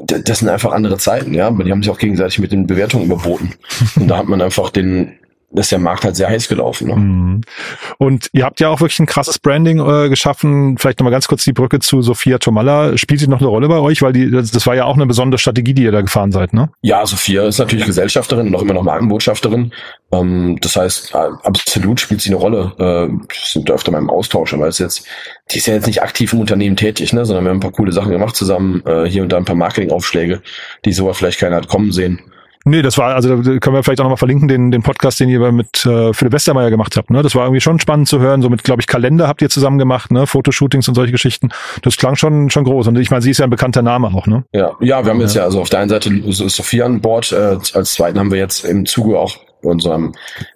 das 0.06 0.40
sind 0.40 0.48
einfach 0.48 0.72
andere 0.72 0.98
Zeiten, 0.98 1.32
ja, 1.32 1.46
aber 1.46 1.64
die 1.64 1.72
haben 1.72 1.82
sich 1.82 1.90
auch 1.90 1.98
gegenseitig 1.98 2.38
mit 2.38 2.52
den 2.52 2.66
Bewertungen 2.66 3.06
überboten. 3.06 3.54
Und 3.96 4.08
da 4.08 4.18
hat 4.18 4.28
man 4.28 4.42
einfach 4.42 4.70
den 4.70 5.14
ist 5.52 5.72
der 5.72 5.78
Markt 5.78 6.04
halt 6.04 6.16
sehr 6.16 6.28
heiß 6.28 6.48
gelaufen. 6.48 6.88
Ne? 6.88 6.96
Mhm. 6.96 7.40
Und 7.98 8.28
ihr 8.32 8.44
habt 8.44 8.60
ja 8.60 8.68
auch 8.68 8.80
wirklich 8.80 9.00
ein 9.00 9.06
krasses 9.06 9.38
Branding 9.38 9.78
äh, 9.78 10.08
geschaffen. 10.08 10.78
Vielleicht 10.78 11.00
nochmal 11.00 11.12
ganz 11.12 11.26
kurz 11.26 11.44
die 11.44 11.52
Brücke 11.52 11.80
zu 11.80 12.02
Sophia 12.02 12.38
Tomalla. 12.38 12.96
Spielt 12.96 13.20
sie 13.20 13.28
noch 13.28 13.40
eine 13.40 13.48
Rolle 13.48 13.68
bei 13.68 13.78
euch? 13.78 14.02
Weil 14.02 14.12
die, 14.12 14.30
das, 14.30 14.50
das 14.50 14.66
war 14.66 14.76
ja 14.76 14.84
auch 14.84 14.94
eine 14.94 15.06
besondere 15.06 15.38
Strategie, 15.38 15.74
die 15.74 15.82
ihr 15.82 15.92
da 15.92 16.02
gefahren 16.02 16.30
seid, 16.30 16.52
ne? 16.52 16.70
Ja, 16.82 17.04
Sophia 17.04 17.46
ist 17.46 17.58
natürlich 17.58 17.86
Gesellschafterin 17.86 18.48
und 18.48 18.54
auch 18.54 18.62
immer 18.62 18.74
noch 18.74 18.84
Markenbotschafterin. 18.84 19.72
Ähm, 20.12 20.58
das 20.60 20.76
heißt, 20.76 21.14
äh, 21.14 21.28
absolut 21.42 22.00
spielt 22.00 22.20
sie 22.20 22.30
eine 22.30 22.36
Rolle. 22.36 22.72
Äh, 22.78 23.08
wir 23.12 23.26
sind 23.42 23.70
öfter 23.70 23.90
mal 23.90 23.98
im 23.98 24.10
Austausch, 24.10 24.54
aber 24.54 24.68
ist 24.68 24.78
jetzt, 24.78 25.06
die 25.50 25.58
ist 25.58 25.66
ja 25.66 25.74
jetzt 25.74 25.86
nicht 25.86 26.02
aktiv 26.02 26.32
im 26.32 26.40
Unternehmen 26.40 26.76
tätig, 26.76 27.12
ne, 27.12 27.24
sondern 27.24 27.44
wir 27.44 27.50
haben 27.50 27.58
ein 27.58 27.60
paar 27.60 27.72
coole 27.72 27.92
Sachen 27.92 28.12
gemacht 28.12 28.36
zusammen, 28.36 28.82
äh, 28.86 29.04
hier 29.06 29.22
und 29.22 29.30
da 29.30 29.36
ein 29.36 29.44
paar 29.44 29.56
Marketingaufschläge, 29.56 30.42
die 30.84 30.92
sogar 30.92 31.14
vielleicht 31.14 31.40
keiner 31.40 31.56
hat 31.56 31.68
kommen 31.68 31.92
sehen. 31.92 32.20
Nee, 32.64 32.82
das 32.82 32.98
war, 32.98 33.14
also 33.14 33.42
da 33.42 33.58
können 33.58 33.74
wir 33.74 33.82
vielleicht 33.82 34.00
auch 34.00 34.04
nochmal 34.04 34.18
verlinken, 34.18 34.46
den, 34.46 34.70
den 34.70 34.82
Podcast, 34.82 35.18
den 35.18 35.30
ihr 35.30 35.40
mit 35.52 35.86
äh, 35.86 36.12
Philipp 36.12 36.32
Westermeier 36.32 36.70
gemacht 36.70 36.96
habt. 36.96 37.10
Ne? 37.10 37.22
Das 37.22 37.34
war 37.34 37.44
irgendwie 37.44 37.62
schon 37.62 37.80
spannend 37.80 38.08
zu 38.08 38.20
hören. 38.20 38.42
So 38.42 38.50
mit, 38.50 38.64
glaube 38.64 38.82
ich, 38.82 38.86
Kalender 38.86 39.28
habt 39.28 39.40
ihr 39.40 39.48
zusammen 39.48 39.78
gemacht, 39.78 40.10
ne? 40.10 40.26
Fotoshootings 40.26 40.86
und 40.88 40.94
solche 40.94 41.12
Geschichten. 41.12 41.48
Das 41.82 41.96
klang 41.96 42.16
schon 42.16 42.50
schon 42.50 42.64
groß. 42.64 42.88
Und 42.88 42.98
ich 42.98 43.10
meine, 43.10 43.22
sie 43.22 43.30
ist 43.30 43.38
ja 43.38 43.44
ein 43.44 43.50
bekannter 43.50 43.82
Name 43.82 44.08
auch, 44.08 44.26
ne? 44.26 44.44
Ja, 44.52 44.72
ja, 44.80 45.04
wir 45.04 45.10
haben 45.10 45.20
jetzt 45.20 45.34
ja 45.34 45.44
also 45.44 45.60
auf 45.60 45.70
der 45.70 45.80
einen 45.80 45.88
Seite 45.88 46.10
Sophia 46.30 46.84
an 46.84 47.00
Bord, 47.00 47.32
äh, 47.32 47.56
als 47.72 47.94
zweiten 47.94 48.18
haben 48.18 48.30
wir 48.30 48.38
jetzt 48.38 48.64
im 48.64 48.84
Zuge 48.84 49.18
auch 49.18 49.36
unserem 49.62 50.12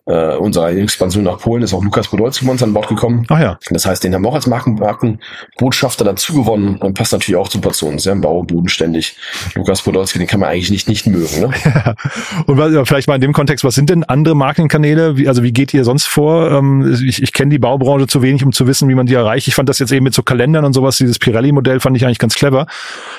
äh, 0.06 0.36
unserer 0.36 0.72
Expansion 0.72 1.24
nach 1.24 1.38
Polen 1.38 1.62
ist 1.62 1.72
auch 1.72 1.82
Lukas 1.82 2.08
Podolski 2.08 2.44
bei 2.44 2.52
uns 2.52 2.62
an 2.62 2.72
Bord 2.74 2.88
gekommen. 2.88 3.24
Ach 3.28 3.40
ja. 3.40 3.58
Das 3.70 3.86
heißt, 3.86 4.04
den 4.04 4.14
haben 4.14 4.22
wir 4.22 4.28
auch 4.28 4.34
als 4.34 4.46
Marken, 4.46 4.74
Markenbotschafter 4.74 6.04
dazu 6.04 6.34
gewonnen 6.34 6.76
und 6.76 6.94
passt 6.94 7.12
natürlich 7.12 7.36
auch 7.36 7.50
super 7.50 7.70
zu 7.70 7.86
uns, 7.86 8.04
ja, 8.04 8.12
im 8.12 8.20
Bau 8.20 8.42
bodenständig. 8.42 9.16
Lukas 9.54 9.82
Podolski, 9.82 10.18
den 10.18 10.26
kann 10.26 10.40
man 10.40 10.50
eigentlich 10.50 10.70
nicht 10.70 10.88
nicht 10.88 11.06
mögen. 11.06 11.40
Ne? 11.40 11.50
Ja. 11.64 11.94
Und 12.46 12.58
was, 12.58 12.88
vielleicht 12.88 13.08
mal 13.08 13.14
in 13.14 13.20
dem 13.20 13.32
Kontext, 13.32 13.64
was 13.64 13.74
sind 13.74 13.90
denn 13.90 14.04
andere 14.04 14.34
Markenkanäle? 14.34 15.16
Wie, 15.16 15.28
also 15.28 15.42
wie 15.42 15.52
geht 15.52 15.72
ihr 15.72 15.84
sonst 15.84 16.06
vor? 16.06 16.50
Ähm, 16.50 16.98
ich 17.06 17.22
ich 17.22 17.32
kenne 17.32 17.50
die 17.50 17.58
Baubranche 17.58 18.06
zu 18.06 18.22
wenig, 18.22 18.44
um 18.44 18.52
zu 18.52 18.66
wissen, 18.66 18.88
wie 18.88 18.94
man 18.94 19.06
die 19.06 19.14
erreicht. 19.14 19.48
Ich 19.48 19.54
fand 19.54 19.68
das 19.68 19.78
jetzt 19.78 19.92
eben 19.92 20.04
mit 20.04 20.14
so 20.14 20.22
Kalendern 20.22 20.64
und 20.64 20.72
sowas, 20.72 20.98
dieses 20.98 21.18
Pirelli-Modell 21.18 21.80
fand 21.80 21.96
ich 21.96 22.04
eigentlich 22.04 22.18
ganz 22.18 22.34
clever. 22.34 22.66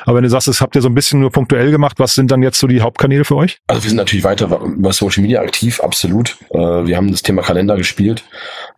Aber 0.06 0.18
wenn 0.18 0.24
du 0.24 0.30
sagst, 0.30 0.48
das 0.48 0.62
habt 0.62 0.76
ihr 0.76 0.82
so 0.82 0.90
ein 0.90 0.96
bisschen 0.96 1.20
nur 1.20 1.32
punktuell 1.32 1.72
gemacht, 1.72 2.00
was 2.00 2.16
sind 2.16 2.32
dann 2.32 2.42
jetzt 2.44 2.60
so 2.60 2.68
die 2.68 2.82
Hauptkanäle 2.82 3.26
für 3.26 3.36
euch? 3.36 3.60
Also 3.68 3.84
wir 3.84 3.90
sind 3.90 3.98
natürlich 3.98 4.24
weiter 4.24 4.60
über 4.62 4.94
Social 4.94 5.22
Media 5.22 5.42
aktiv, 5.42 5.75
absolut. 5.84 6.38
Äh, 6.52 6.58
wir 6.58 6.98
haben 6.98 7.12
das 7.12 7.22
Thema 7.22 7.42
Kalender 7.42 7.76
gespielt. 7.78 8.24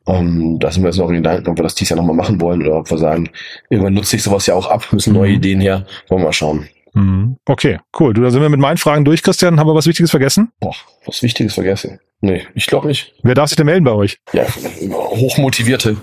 Um, 0.06 0.58
da 0.60 0.72
sind 0.72 0.84
wir 0.84 0.88
jetzt 0.90 0.98
noch 1.00 1.10
in 1.10 1.16
Gedanken, 1.16 1.50
ob 1.50 1.58
wir 1.58 1.64
das 1.64 1.76
dieses 1.76 1.90
Jahr 1.90 1.98
nochmal 1.98 2.16
machen 2.16 2.40
wollen 2.40 2.62
oder 2.62 2.78
ob 2.78 2.90
wir 2.90 2.98
sagen, 2.98 3.30
irgendwann 3.70 3.94
nutze 3.94 4.16
ich 4.16 4.24
sowas 4.24 4.46
ja 4.48 4.54
auch 4.56 4.70
ab, 4.70 4.88
müssen 4.94 5.14
neue 5.14 5.32
Mhm. 5.32 5.36
Ideen 5.36 5.60
her. 5.62 5.86
Wollen 6.08 6.22
wir 6.22 6.26
mal 6.28 6.34
schauen. 6.34 6.68
Mhm. 6.94 7.36
Okay, 7.46 7.80
cool. 8.00 8.14
Du, 8.14 8.22
da 8.22 8.32
sind 8.32 8.42
wir 8.42 8.50
mit 8.50 8.60
meinen 8.60 8.78
Fragen 8.78 9.04
durch, 9.04 9.22
Christian. 9.22 9.60
Haben 9.60 9.68
wir 9.68 9.76
was 9.76 9.86
Wichtiges 9.86 10.12
vergessen? 10.12 10.52
Boah, 10.62 10.76
was 11.06 11.22
Wichtiges 11.24 11.54
vergessen. 11.56 12.00
Nee, 12.22 12.44
ich 12.56 12.66
glaube 12.68 12.88
nicht. 12.88 13.14
Wer 13.22 13.36
darf 13.36 13.50
sich 13.50 13.58
denn 13.58 13.66
melden 13.66 13.84
bei 13.84 13.92
euch? 13.92 14.18
Ja, 14.34 14.46
hochmotivierte 14.90 15.98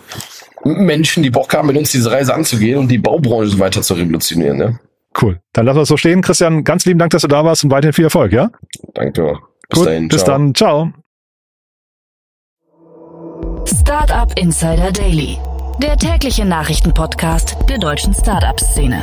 Menschen, 0.64 1.22
die 1.22 1.30
Bock 1.30 1.52
haben, 1.54 1.66
mit 1.68 1.76
uns 1.76 1.90
diese 1.90 2.10
Reise 2.10 2.34
anzugehen 2.34 2.78
und 2.78 2.88
die 2.88 2.98
Baubranche 2.98 3.58
weiter 3.58 3.82
zu 3.82 3.94
revolutionieren. 3.94 4.56
Ne? 4.58 4.78
Cool. 5.20 5.40
Dann 5.52 5.66
lassen 5.66 5.78
wir 5.78 5.82
es 5.82 5.88
so 5.88 5.96
stehen. 5.96 6.22
Christian, 6.22 6.64
ganz 6.64 6.84
lieben 6.86 6.98
Dank, 6.98 7.10
dass 7.12 7.22
du 7.22 7.28
da 7.28 7.44
warst 7.44 7.64
und 7.64 7.70
weiterhin 7.70 7.92
viel 7.92 8.04
Erfolg, 8.04 8.32
ja? 8.32 8.50
Danke. 8.94 9.38
Bis 9.68 9.78
Gut, 9.78 9.86
dahin. 9.86 10.08
bis 10.08 10.22
ciao. 10.24 10.32
dann. 10.38 10.54
Ciao. 10.54 10.92
Startup 13.66 14.38
Insider 14.38 14.92
Daily, 14.92 15.38
der 15.82 15.96
tägliche 15.96 16.44
Nachrichtenpodcast 16.44 17.56
der 17.68 17.78
deutschen 17.78 18.14
Startup-Szene. 18.14 19.02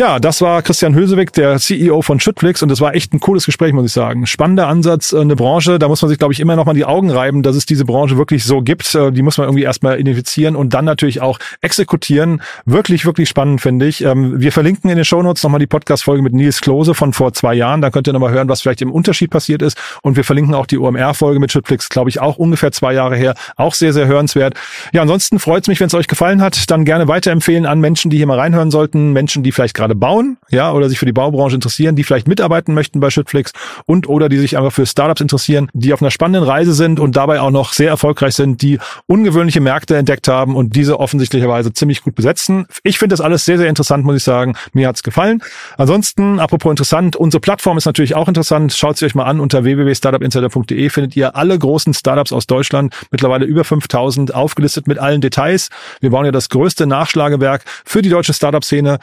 Ja, 0.00 0.18
das 0.18 0.40
war 0.40 0.62
Christian 0.62 0.94
Hösewig, 0.94 1.30
der 1.34 1.58
CEO 1.58 2.00
von 2.00 2.20
Schüttflix 2.20 2.62
und 2.62 2.72
es 2.72 2.80
war 2.80 2.94
echt 2.94 3.12
ein 3.12 3.20
cooles 3.20 3.44
Gespräch, 3.44 3.74
muss 3.74 3.84
ich 3.84 3.92
sagen. 3.92 4.26
Spannender 4.26 4.66
Ansatz, 4.66 5.12
äh, 5.12 5.20
eine 5.20 5.36
Branche, 5.36 5.78
da 5.78 5.88
muss 5.88 6.00
man 6.00 6.08
sich, 6.08 6.16
glaube 6.16 6.32
ich, 6.32 6.40
immer 6.40 6.56
noch 6.56 6.64
mal 6.64 6.72
die 6.72 6.86
Augen 6.86 7.10
reiben, 7.10 7.42
dass 7.42 7.54
es 7.54 7.66
diese 7.66 7.84
Branche 7.84 8.16
wirklich 8.16 8.44
so 8.44 8.62
gibt. 8.62 8.94
Äh, 8.94 9.12
Die 9.12 9.20
muss 9.20 9.36
man 9.36 9.46
irgendwie 9.46 9.64
erstmal 9.64 10.00
identifizieren 10.00 10.56
und 10.56 10.72
dann 10.72 10.86
natürlich 10.86 11.20
auch 11.20 11.38
exekutieren. 11.60 12.40
Wirklich, 12.64 13.04
wirklich 13.04 13.28
spannend, 13.28 13.60
finde 13.60 13.86
ich. 13.86 14.02
Ähm, 14.02 14.40
Wir 14.40 14.52
verlinken 14.52 14.88
in 14.88 14.96
den 14.96 15.04
Shownotes 15.04 15.42
nochmal 15.42 15.60
die 15.60 15.66
Podcast-Folge 15.66 16.22
mit 16.22 16.32
Nils 16.32 16.62
Klose 16.62 16.94
von 16.94 17.12
vor 17.12 17.34
zwei 17.34 17.52
Jahren. 17.52 17.82
Da 17.82 17.90
könnt 17.90 18.06
ihr 18.06 18.14
nochmal 18.14 18.32
hören, 18.32 18.48
was 18.48 18.62
vielleicht 18.62 18.80
im 18.80 18.92
Unterschied 18.92 19.30
passiert 19.30 19.60
ist. 19.60 19.76
Und 20.00 20.16
wir 20.16 20.24
verlinken 20.24 20.54
auch 20.54 20.64
die 20.64 20.78
OMR-Folge 20.78 21.40
mit 21.40 21.52
Schüttflix, 21.52 21.90
glaube 21.90 22.08
ich, 22.08 22.22
auch 22.22 22.38
ungefähr 22.38 22.72
zwei 22.72 22.94
Jahre 22.94 23.16
her. 23.16 23.34
Auch 23.56 23.74
sehr, 23.74 23.92
sehr 23.92 24.06
hörenswert. 24.06 24.54
Ja, 24.94 25.02
ansonsten 25.02 25.38
freut 25.38 25.64
es 25.64 25.68
mich, 25.68 25.78
wenn 25.78 25.88
es 25.88 25.94
euch 25.94 26.08
gefallen 26.08 26.40
hat. 26.40 26.70
Dann 26.70 26.86
gerne 26.86 27.06
weiterempfehlen 27.06 27.66
an 27.66 27.80
Menschen, 27.80 28.10
die 28.10 28.16
hier 28.16 28.26
mal 28.26 28.38
reinhören 28.38 28.70
sollten. 28.70 29.12
Menschen, 29.12 29.42
die 29.42 29.52
vielleicht 29.52 29.74
gerade 29.74 29.89
bauen, 29.94 30.38
ja, 30.50 30.72
oder 30.72 30.88
sich 30.88 30.98
für 30.98 31.06
die 31.06 31.12
Baubranche 31.12 31.54
interessieren, 31.54 31.96
die 31.96 32.04
vielleicht 32.04 32.28
mitarbeiten 32.28 32.74
möchten 32.74 33.00
bei 33.00 33.10
Schüttflix 33.10 33.52
und 33.86 34.08
oder 34.08 34.28
die 34.28 34.38
sich 34.38 34.56
einfach 34.56 34.72
für 34.72 34.86
Startups 34.86 35.20
interessieren, 35.20 35.68
die 35.72 35.92
auf 35.92 36.02
einer 36.02 36.10
spannenden 36.10 36.48
Reise 36.48 36.72
sind 36.72 37.00
und 37.00 37.16
dabei 37.16 37.40
auch 37.40 37.50
noch 37.50 37.72
sehr 37.72 37.88
erfolgreich 37.88 38.34
sind, 38.34 38.62
die 38.62 38.78
ungewöhnliche 39.06 39.60
Märkte 39.60 39.96
entdeckt 39.96 40.28
haben 40.28 40.56
und 40.56 40.76
diese 40.76 41.00
offensichtlicherweise 41.00 41.72
ziemlich 41.72 42.02
gut 42.02 42.14
besetzen. 42.14 42.66
Ich 42.82 42.98
finde 42.98 43.14
das 43.14 43.20
alles 43.20 43.44
sehr, 43.44 43.58
sehr 43.58 43.68
interessant, 43.68 44.04
muss 44.04 44.16
ich 44.16 44.24
sagen. 44.24 44.54
Mir 44.72 44.88
hat's 44.88 45.02
gefallen. 45.02 45.42
Ansonsten, 45.76 46.38
apropos 46.38 46.70
interessant, 46.70 47.16
unsere 47.16 47.40
Plattform 47.40 47.78
ist 47.78 47.86
natürlich 47.86 48.14
auch 48.14 48.28
interessant. 48.28 48.72
Schaut 48.72 48.96
sie 48.96 49.06
euch 49.06 49.14
mal 49.14 49.24
an 49.24 49.40
unter 49.40 49.64
www.startupinsider.de 49.64 50.90
findet 50.90 51.16
ihr 51.16 51.36
alle 51.36 51.58
großen 51.58 51.94
Startups 51.94 52.32
aus 52.32 52.46
Deutschland, 52.46 52.94
mittlerweile 53.10 53.44
über 53.44 53.64
5000 53.64 54.34
aufgelistet 54.34 54.86
mit 54.86 54.98
allen 54.98 55.20
Details. 55.20 55.70
Wir 56.00 56.10
bauen 56.10 56.24
ja 56.24 56.32
das 56.32 56.48
größte 56.48 56.86
Nachschlagewerk 56.86 57.64
für 57.84 58.02
die 58.02 58.08
deutsche 58.08 58.32
Startup-Szene. 58.32 58.98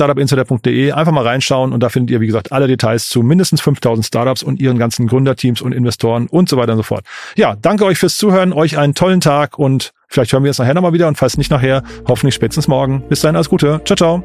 www.startupinsider.de 0.00 0.92
einfach 0.92 1.12
mal 1.12 1.26
reinschauen 1.26 1.72
und 1.72 1.82
da 1.82 1.88
findet 1.88 2.10
ihr, 2.10 2.20
wie 2.20 2.26
gesagt, 2.26 2.52
alle 2.52 2.66
Details 2.66 3.08
zu 3.08 3.22
mindestens 3.22 3.60
5000 3.60 4.06
Startups 4.06 4.42
und 4.42 4.60
ihren 4.60 4.78
ganzen 4.78 5.06
Gründerteams 5.06 5.60
und 5.60 5.72
Investoren 5.72 6.26
und 6.26 6.48
so 6.48 6.56
weiter 6.56 6.72
und 6.72 6.78
so 6.78 6.84
fort. 6.84 7.04
Ja, 7.36 7.56
danke 7.60 7.84
euch 7.84 7.98
fürs 7.98 8.16
Zuhören, 8.16 8.52
euch 8.52 8.78
einen 8.78 8.94
tollen 8.94 9.20
Tag 9.20 9.58
und 9.58 9.92
vielleicht 10.08 10.32
hören 10.32 10.44
wir 10.44 10.50
uns 10.50 10.58
nachher 10.58 10.74
nochmal 10.74 10.92
wieder 10.92 11.08
und 11.08 11.16
falls 11.16 11.36
nicht 11.36 11.50
nachher, 11.50 11.82
hoffentlich 12.08 12.34
spätestens 12.34 12.68
morgen. 12.68 13.02
Bis 13.08 13.20
dahin, 13.20 13.36
alles 13.36 13.48
Gute. 13.48 13.80
Ciao, 13.84 13.96
ciao. 13.96 14.22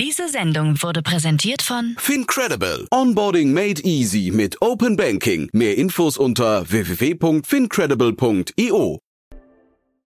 Diese 0.00 0.28
Sendung 0.28 0.82
wurde 0.82 1.02
präsentiert 1.02 1.62
von 1.62 1.94
Fincredible. 1.98 2.88
Onboarding 2.90 3.52
made 3.52 3.80
easy 3.84 4.32
mit 4.34 4.60
Open 4.60 4.96
Banking. 4.96 5.48
Mehr 5.52 5.78
Infos 5.78 6.18
unter 6.18 6.68
www.fincredible.io. 6.68 8.98